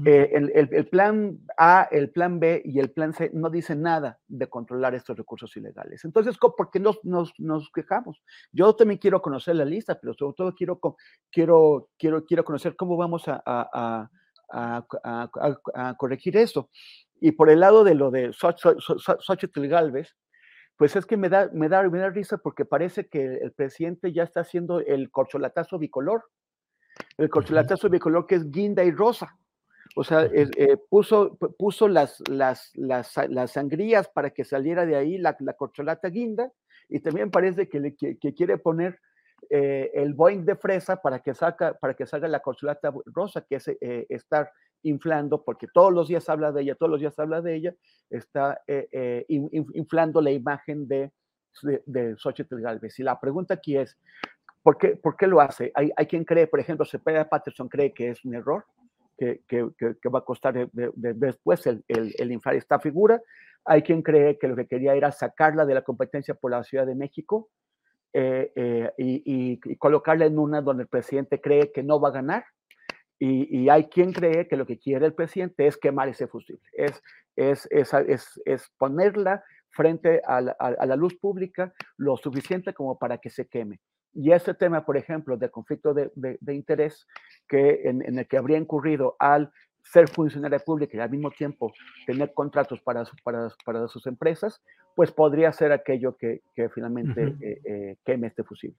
[0.06, 4.48] Eh, el, plan A, el plan B y el plan C no dicen nada de
[4.48, 6.06] controlar estos recursos ilegales.
[6.06, 8.22] Entonces, ¿por qué nos, nos, quejamos?
[8.52, 10.80] Yo también quiero conocer la lista, pero sobre todo quiero,
[11.32, 14.10] quiero, quiero, quiero conocer cómo vamos a, a,
[14.54, 16.70] a, corregir esto.
[17.20, 20.16] Y por el lado de lo de Xochitl Galvez,
[20.78, 24.12] pues es que me da, me, da, me da risa porque parece que el presidente
[24.12, 26.24] ya está haciendo el corcholatazo bicolor.
[27.18, 29.38] El corcholatazo bicolor que es guinda y rosa.
[29.96, 35.18] O sea, eh, puso, puso las, las, las, las, sangrías para que saliera de ahí
[35.18, 36.52] la, la corcholata guinda
[36.90, 39.00] y también parece que, le, que, quiere poner
[39.50, 43.56] eh, el Boeing de fresa para que, saca, para que salga la corcholata rosa, que
[43.56, 47.42] es eh, estar inflando, porque todos los días habla de ella, todos los días habla
[47.42, 47.76] de ella,
[48.10, 48.62] está
[49.28, 51.12] inflando la imagen de,
[51.62, 53.00] de, de Xochitl Galvez.
[53.00, 53.98] Y la pregunta aquí es,
[54.62, 55.72] ¿por qué, ¿por qué lo hace?
[55.76, 58.66] Hay, hay quien cree, por ejemplo, Cepeda Patterson cree que es un error,
[59.18, 63.22] que, que, va a costar después el, el, inflar esta figura.
[63.66, 66.86] Hay quien cree que lo que quería era sacarla de la competencia por la Ciudad
[66.86, 67.50] de México
[68.12, 72.46] eh, eh, y, colocarla en una donde el presidente cree que no va a ganar.
[73.20, 77.02] Y, hay quien cree que lo que quiere el presidente es quemar ese fusible, es,
[77.38, 83.20] es, es, es ponerla frente a la, a la, luz pública lo suficiente como para
[83.20, 83.80] que se queme.
[84.14, 87.08] Y este tema, por ejemplo, del conflicto de, de, interés
[87.48, 89.52] que en, el que habría incurrido al
[89.82, 91.74] ser funcionaria pública y al mismo tiempo
[92.06, 94.62] tener contratos para, para, para sus empresas,
[94.96, 98.78] pues podría ser aquello que, que finalmente eh, eh, queme este fusible.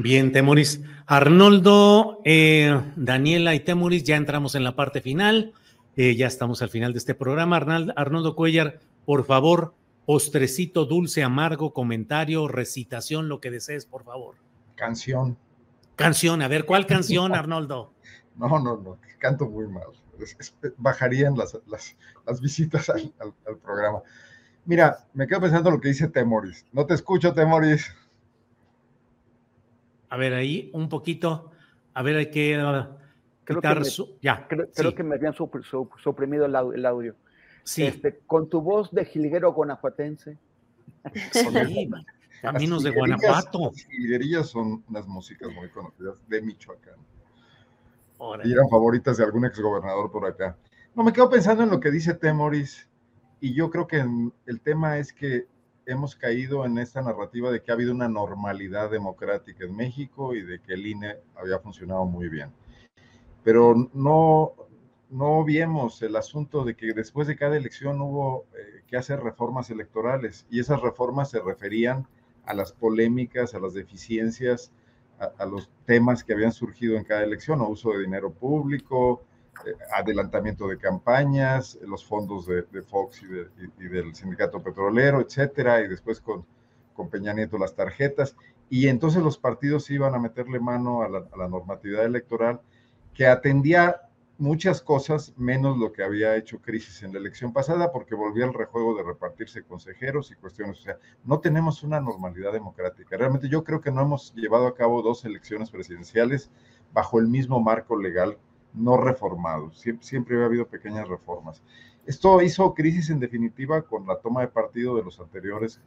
[0.00, 0.82] Bien, Temoris.
[1.06, 5.52] Arnoldo, eh, Daniela y Temoris, ya entramos en la parte final.
[5.96, 7.56] ya estamos al final de este programa.
[7.56, 9.74] Arnaldo, Arnoldo Cuellar, por favor,
[10.08, 14.36] postrecito dulce, amargo, comentario, recitación, lo que desees, por favor.
[14.74, 15.36] Canción.
[15.96, 17.92] Canción, a ver, ¿cuál canción, Arnoldo?
[18.34, 19.88] No, no, no, canto muy mal.
[20.78, 23.12] bajarían las, las, visitas al,
[23.62, 24.00] programa.
[24.64, 26.64] Mira, me quedo pensando lo que dice Temoris.
[26.72, 27.94] No te escucho, Temoris.
[30.08, 31.50] A ver, ahí un poquito.
[31.92, 32.96] A ver, hay que uh,
[33.44, 33.86] creo que me,
[34.22, 34.48] ya.
[34.48, 37.14] Creo, que me habían suprimido el audio.
[37.68, 37.82] Sí.
[37.82, 40.38] Este, con tu voz de jilguero guanajuatense.
[42.40, 43.72] caminos de Guanajuato.
[43.74, 46.96] Las jilguerillas son unas músicas muy conocidas de Michoacán.
[48.42, 50.56] Y eran favoritas de algún exgobernador por acá.
[50.94, 52.88] No, me quedo pensando en lo que dice Temoris,
[53.38, 54.02] y yo creo que
[54.46, 55.46] el tema es que
[55.84, 60.40] hemos caído en esta narrativa de que ha habido una normalidad democrática en México y
[60.40, 62.50] de que el INE había funcionado muy bien.
[63.44, 64.54] Pero no,
[65.10, 69.70] no viemos el asunto de que después de cada elección hubo eh, que hacer reformas
[69.70, 72.06] electorales y esas reformas se referían
[72.44, 74.72] a las polémicas, a las deficiencias,
[75.38, 79.22] a, los temas que habían surgido en cada elección, o uso de dinero público,
[79.66, 86.20] eh, adelantamiento de campañas, los fondos de, Fox y, del sindicato petrolero, etcétera, y después
[86.20, 86.46] con,
[86.94, 88.36] con Peña Nieto las tarjetas.
[88.70, 92.60] Y entonces los partidos iban a meterle mano a la, a la normatividad electoral
[93.12, 94.07] que atendía
[94.38, 98.54] muchas cosas, menos lo que había hecho crisis en la elección pasada, porque volvía el
[98.54, 100.78] rejuego de repartirse consejeros y cuestiones.
[100.78, 103.16] O sea, no tenemos una normalidad democrática.
[103.16, 106.50] Realmente yo creo que no hemos llevado a cabo dos elecciones presidenciales
[106.92, 108.38] bajo el mismo marco legal
[108.72, 109.72] no reformado.
[109.72, 111.62] Siempre, siempre ha habido pequeñas reformas.
[112.06, 115.80] Esto hizo crisis en definitiva con la toma de partido de los anteriores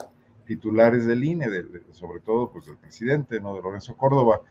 [0.51, 1.47] titulares del INE,
[1.93, 3.55] sobre todo pues del presidente, ¿no?
[3.55, 4.41] de Lorenzo Córdoba,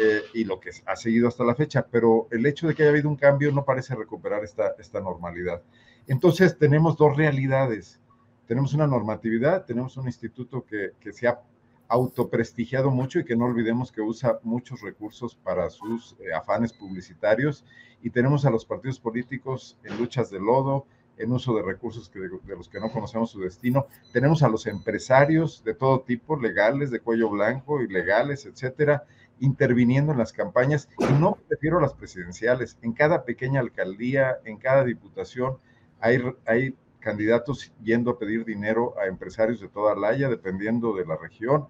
[0.00, 2.90] eh, y lo que ha seguido hasta la fecha, pero el hecho de que haya
[2.90, 5.62] habido un cambio no parece recuperar esta, esta normalidad.
[6.08, 8.00] Entonces tenemos dos realidades.
[8.48, 11.40] Tenemos una normatividad, tenemos un instituto que, que se ha
[11.86, 17.64] autoprestigiado mucho y que no olvidemos que usa muchos recursos para sus eh, afanes publicitarios
[18.02, 20.84] y tenemos a los partidos políticos en luchas de lodo,
[21.16, 23.86] en uso de recursos que, de, los que no conocemos su destino.
[24.12, 29.04] Tenemos a los empresarios de todo tipo, legales, de cuello blanco, ilegales, etcétera,
[29.40, 30.88] interviniendo en las campañas.
[30.98, 32.78] Y no prefiero las presidenciales.
[32.82, 35.58] En cada pequeña alcaldía, en cada diputación,
[36.00, 41.06] hay, hay candidatos yendo a pedir dinero a empresarios de toda la Haya, dependiendo de
[41.06, 41.68] la región,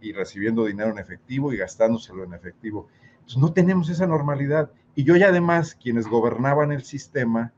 [0.00, 2.88] y recibiendo dinero en efectivo y gastándoselo en efectivo.
[3.14, 4.70] Entonces, no tenemos esa normalidad.
[4.94, 7.52] Y yo y además, quienes gobernaban el sistema,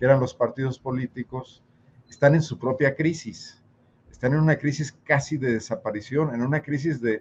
[0.00, 1.62] que eran los partidos políticos,
[2.08, 3.62] están en su propia crisis.
[4.10, 7.20] Están en una crisis casi de desaparición, en una crisis de,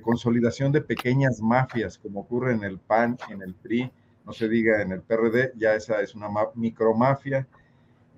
[0.00, 3.90] consolidación de pequeñas mafias, como ocurre en el PAN, en el PRI,
[4.24, 7.48] no se diga en el PRD, ya esa es una micromafia.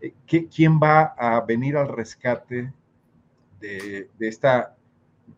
[0.03, 2.71] Eh, ¿Quién va a venir al rescate
[3.61, 4.77] de, esta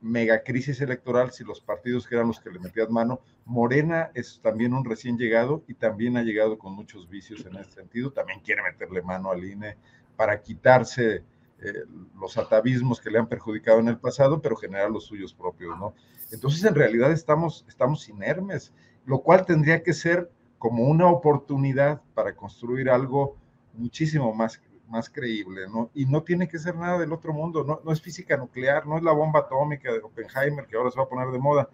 [0.00, 3.20] mega crisis electoral si los partidos que eran los que le metían mano.
[3.44, 7.72] Morena es también un recién llegado y también ha llegado con muchos vicios en ese
[7.72, 8.12] sentido.
[8.12, 9.76] También quiere meterle mano al INE
[10.16, 11.24] para quitarse
[11.60, 11.84] eh,
[12.20, 15.94] los atavismos que le han perjudicado en el pasado, pero generar los suyos propios, ¿no?
[16.30, 18.72] Entonces, en realidad estamos, estamos inermes,
[19.06, 23.36] lo cual tendría que ser como una oportunidad para construir algo
[23.74, 24.58] muchísimo más
[24.88, 25.90] más creíble, ¿no?
[25.94, 28.96] Y no tiene que ser nada del otro mundo, no, no es física nuclear, no
[28.96, 31.68] es la bomba atómica de Oppenheimer que ahora se va a poner de moda.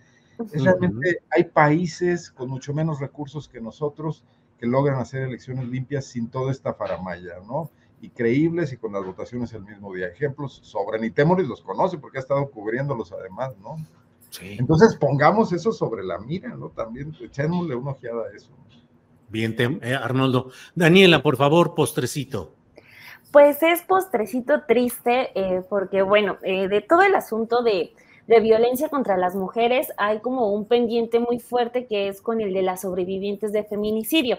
[0.53, 4.25] Es realmente hay países con mucho menos recursos que nosotros
[4.59, 7.71] que logran hacer elecciones limpias sin toda esta faramaya, ¿no?
[8.03, 10.09] Y creíbles y con las votaciones el mismo día.
[10.09, 13.77] Ejemplos sobran y Temoris los conoce porque ha estado cubriéndolos además, ¿no?
[14.31, 14.57] Sí.
[14.59, 16.69] Entonces pongamos eso sobre la mira, ¿no?
[16.69, 18.51] También echémosle una ojeada a eso.
[19.29, 20.51] Bien, eh, Arnoldo.
[20.75, 22.55] Daniela, por favor, postrecito.
[23.31, 27.93] Pues es postrecito triste eh, porque, bueno, eh, de todo el asunto de,
[28.27, 32.63] violencia contra las mujeres hay como un pendiente muy fuerte que es con el de
[32.63, 34.39] las sobrevivientes de feminicidio.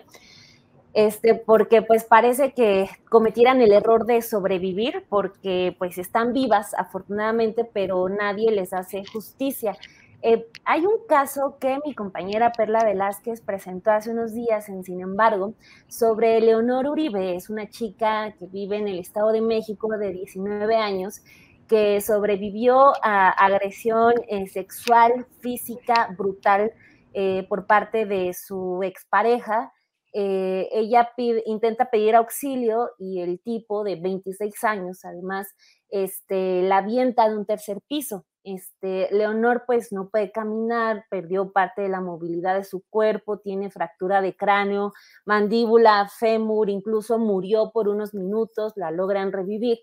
[0.94, 7.66] Este, porque pues parece que cometieran el error de sobrevivir porque pues están vivas afortunadamente,
[7.66, 9.78] pero nadie les hace justicia.
[10.24, 15.02] Eh, hay un caso que mi compañera Perla Velázquez presentó hace unos días en Sin
[15.02, 15.56] embargo
[15.88, 20.76] sobre Leonor Uribe, es una chica que vive en el Estado de México de 19
[20.76, 21.22] años
[21.68, 26.72] que sobrevivió a agresión eh, sexual, física, brutal
[27.14, 29.72] eh, por parte de su expareja.
[30.14, 31.10] ella
[31.46, 35.48] intenta pedir auxilio y el tipo de 26 años, además,
[35.90, 38.26] este, la avienta de un tercer piso.
[38.44, 43.70] Este, Leonor pues no puede caminar, perdió parte de la movilidad de su cuerpo, tiene
[43.70, 44.94] fractura de cráneo,
[45.26, 49.80] mandíbula, fémur, incluso murió por unos minutos, la logran revivir.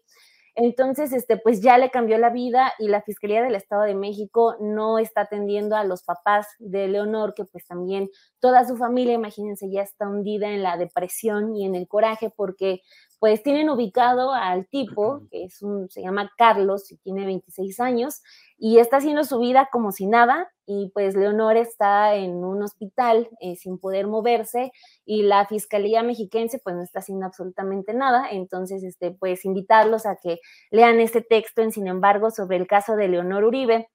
[0.61, 4.57] Entonces, este, pues ya le cambió la vida y la Fiscalía del Estado de México
[4.59, 9.71] no está atendiendo a los papás de Leonor, que pues también toda su familia, imagínense,
[9.71, 12.81] ya está hundida en la depresión y en el coraje porque
[13.21, 18.21] pues tienen ubicado al tipo, que es un, se llama Carlos y tiene 26 años,
[18.57, 23.31] y está haciendo su vida como si nada, y pues Leonor está en un hospital
[23.41, 24.71] eh, sin poder moverse,
[25.07, 30.17] y la Fiscalía Mexiquense pues no está haciendo absolutamente nada, entonces, este, pues invitarlos a
[30.23, 30.41] que
[30.71, 33.89] lean este texto en, sin embargo, sobre el caso de Leonor Uribe,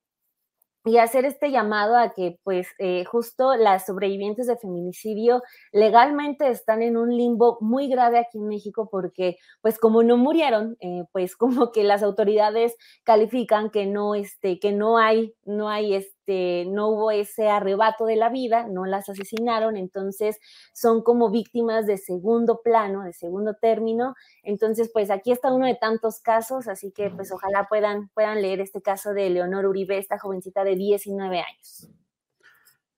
[0.85, 6.81] y hacer este llamado a que pues eh, justo las sobrevivientes de feminicidio legalmente están
[6.81, 11.35] en un limbo muy grave aquí en México porque pues como no murieron, eh, pues
[11.37, 16.65] como que las autoridades califican que no, este, que no hay, no hay este, este,
[16.69, 20.37] no hubo ese arrebato de la vida, no las asesinaron, entonces
[20.73, 24.15] son como víctimas de segundo plano, de segundo término.
[24.41, 28.61] Entonces, pues aquí está uno de tantos casos, así que pues ojalá puedan, puedan leer
[28.61, 31.89] este caso de Leonor Uribe, esta jovencita de 19 años.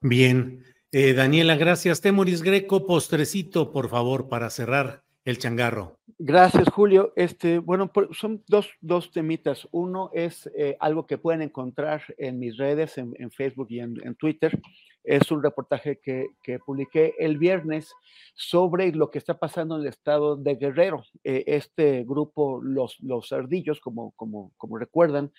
[0.02, 2.02] Bien, eh, Daniela, gracias.
[2.02, 5.98] Temoris Greco, postrecito, por favor, para cerrar el changarro.
[6.18, 7.12] Gracias, Julio.
[7.16, 9.68] Este, bueno, son dos, dos temitas.
[9.72, 14.58] Uno es eh, algo que pueden encontrar en mis redes, en, Facebook y en, Twitter.
[15.04, 17.94] Es un reportaje que, que, publiqué el viernes
[18.34, 21.04] sobre lo que está pasando en el estado de Guerrero.
[21.24, 25.32] Eh, este grupo, los, los ardillos, como, como, como recuerdan,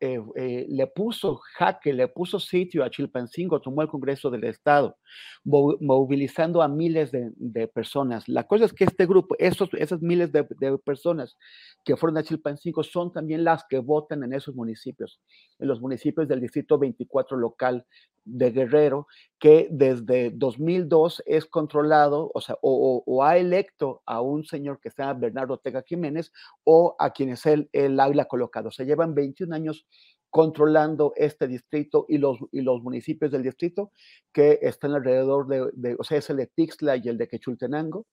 [0.00, 4.96] eh, eh, le puso jaque, le puso sitio a Chilpancingo, tomó el Congreso del Estado,
[5.44, 8.28] movilizando a miles de, personas.
[8.28, 10.44] La cosa es que este grupo, esos, esas miles de,
[10.84, 11.36] personas
[11.84, 15.20] que fueron a Chilpancingo son también las que votan en esos municipios,
[15.58, 17.84] en los municipios del Distrito 24 local
[18.24, 19.06] de Guerrero,
[19.38, 25.02] que desde 2002 es controlado, o sea, o, ha electo a un señor que se
[25.02, 26.30] llama Bernardo Ortega Jiménez
[26.64, 28.70] o a quienes él, él ha colocado.
[28.70, 29.86] Se llevan 21 años
[30.30, 33.92] controlando este distrito y los, y los municipios del distrito
[34.32, 38.06] que están alrededor de, o sea, es el de Tixla y el de Quechultenango.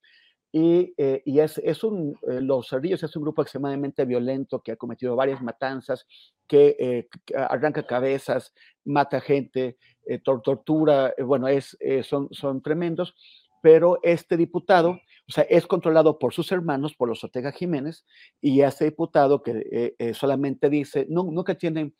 [0.51, 4.71] Y, eh, y es, es, un, eh, los cerrillos es un grupo extremadamente violento que
[4.71, 6.07] ha cometido varias matanzas,
[6.47, 8.53] que, eh, arranca cabezas,
[8.86, 9.78] mata gente,
[10.23, 13.15] tortura, bueno, es, son, son tremendos,
[13.61, 18.05] pero este diputado, o sea, es controlado por sus hermanos, por los Ortega Jiménez,
[18.41, 21.95] y este diputado que solamente dice, no, nunca tienen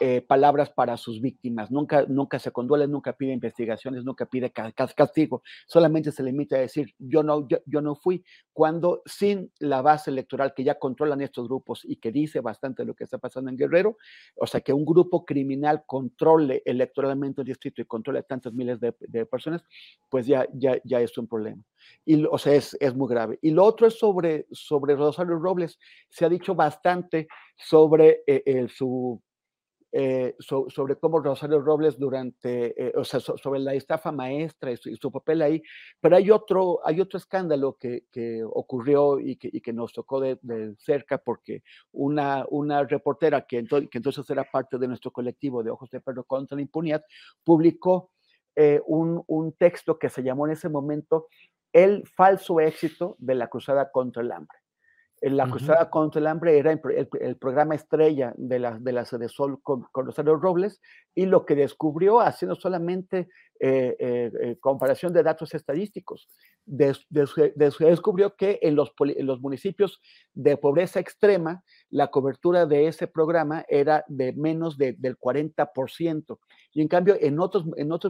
[0.00, 5.42] eh, palabras para sus víctimas, nunca, nunca se conduele, nunca pide investigaciones, nunca pide castigo,
[5.66, 10.54] solamente se limita a decir yo no, yo, no fui, cuando sin la base electoral
[10.54, 13.96] que ya controlan estos grupos y que dice bastante lo que está pasando en Guerrero,
[14.36, 18.92] o sea, que un grupo criminal controle electoralmente el distrito y controle tantos miles de,
[19.26, 19.64] personas,
[20.08, 21.62] pues ya, ya, ya es un problema.
[22.04, 23.38] Y, o sea, es, es muy grave.
[23.42, 25.78] Y lo otro es sobre, sobre Rosario Robles.
[26.08, 27.26] Se ha dicho bastante
[27.56, 29.20] sobre eh, su
[29.90, 35.10] eh, sobre cómo Rosario Robles durante, eh, o sea, sobre la estafa maestra y su,
[35.10, 35.62] papel ahí,
[35.98, 40.38] pero hay otro, hay otro escándalo que, que ocurrió y que, y nos tocó de,
[40.78, 41.62] cerca porque
[41.92, 46.24] una, una reportera que, que, entonces era parte de nuestro colectivo de Ojos de Perro
[46.24, 47.02] contra la Impunidad,
[47.42, 48.10] publicó
[48.56, 51.28] eh, un texto que se llamó en ese momento
[51.72, 54.58] El falso éxito de la cruzada contra el hambre.
[55.20, 59.82] La Cruzada contra el Hambre era el, programa estrella de la, de la Sol con,
[59.90, 60.80] con, Rosario Robles
[61.14, 63.28] y lo que descubrió, haciendo solamente
[63.60, 66.28] eh, eh, eh, comparación de datos estadísticos,
[66.68, 68.92] descubrió que en los,
[69.40, 70.00] municipios
[70.34, 76.38] de pobreza extrema, la cobertura de ese programa era de menos del 40%.
[76.72, 77.64] Y en cambio, en otros,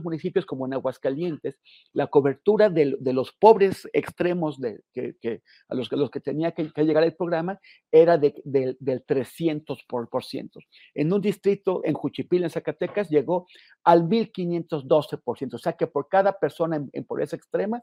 [0.05, 1.59] municipios como en Aguascalientes,
[1.93, 4.59] la cobertura de, los pobres extremos
[4.93, 7.61] que, a los, que tenía que, llegar el programa
[7.93, 10.51] era de, del 300%.
[10.95, 13.47] En un distrito, en Juchipil, en Zacatecas, llegó
[13.85, 15.55] al 1512%.
[15.55, 17.83] O sea que por cada persona en, pobreza extrema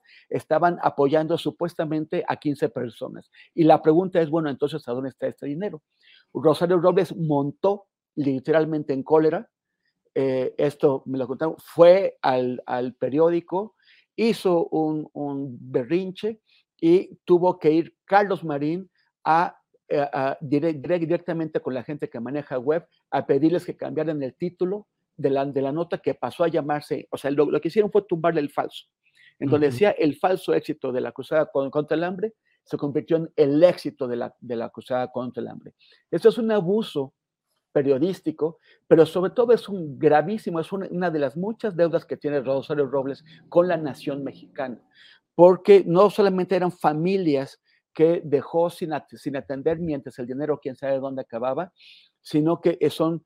[0.65, 3.29] estaban apoyando supuestamente a 15 personas.
[3.53, 5.81] Y la pregunta es, bueno, entonces, ¿a dónde está este dinero?
[6.33, 9.49] Rosario Robles montó literalmente en cólera
[10.17, 12.61] eh, esto me lo contaron, fue al,
[12.97, 13.75] periódico,
[14.15, 16.39] hizo un, berrinche
[16.79, 18.89] y tuvo que ir Carlos Marín
[19.25, 19.59] a,
[19.89, 20.07] eh,
[20.39, 24.87] directamente con la gente que maneja web a pedirles que cambiaran el título
[25.17, 28.03] de la, de la nota que pasó a llamarse, o sea, lo, que hicieron fue
[28.03, 28.85] tumbarle el falso.
[29.39, 32.33] En donde decía el falso éxito de la cruzada contra el hambre,
[32.63, 35.73] se convirtió en el éxito de la, de la cruzada contra el hambre.
[36.09, 37.13] Esto es un abuso
[37.75, 42.39] periodístico, pero sobre todo es un gravísimo, es una, de las muchas deudas que tiene
[42.39, 44.81] Rosario Robles con la nación mexicana,
[45.35, 47.61] porque no solamente eran familias
[47.93, 51.73] que dejó sin, sin atender mientras el dinero quién sabe dónde acababa,
[52.21, 53.25] sino que son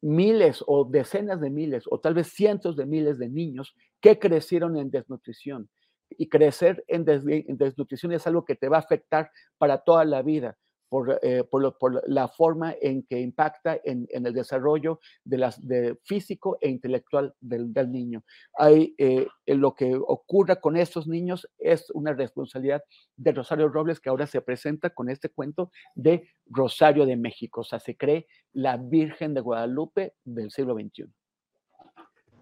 [0.00, 4.76] miles o decenas de miles o tal vez cientos de miles de niños que crecieron
[4.76, 5.68] en desnutrición.
[6.10, 10.56] Y crecer en, desnutrición es algo que te va a afectar para toda la vida
[10.88, 16.58] por, eh, por, la forma en que impacta en, el desarrollo de las, de físico
[16.60, 18.24] e intelectual del, niño.
[18.58, 22.82] Hay, eh, lo que ocurra con estos niños es una responsabilidad
[23.16, 27.60] de Rosario Robles que ahora se presenta con este cuento de Rosario de México.
[27.60, 31.17] O sea, se cree la Virgen de Guadalupe del siglo XXI.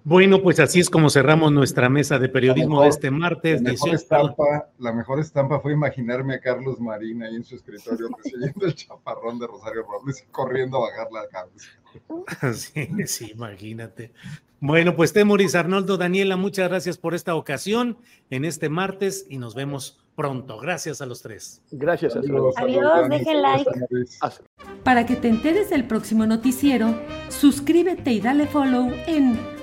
[0.09, 3.61] Bueno, pues así es como cerramos nuestra mesa de periodismo de este martes.
[3.61, 8.09] La mejor, estampa, la mejor estampa fue imaginarme a Carlos Marín ahí en su escritorio
[8.17, 11.71] recibiendo el chaparrón de Rosario Robles y corriendo a bajar la cabeza.
[12.55, 14.13] Sí, sí, imagínate.
[14.61, 17.99] Bueno, pues Temoris, Arnoldo, Daniela, muchas gracias por esta ocasión
[18.31, 20.61] en este martes y nos vemos pronto.
[20.61, 21.63] Gracias a los tres.
[21.73, 22.57] Gracias a todos.
[22.59, 23.71] Adiós, dejen like.
[24.85, 26.95] Para que te enteres del próximo noticiero,
[27.29, 29.56] suscríbete y dale follow en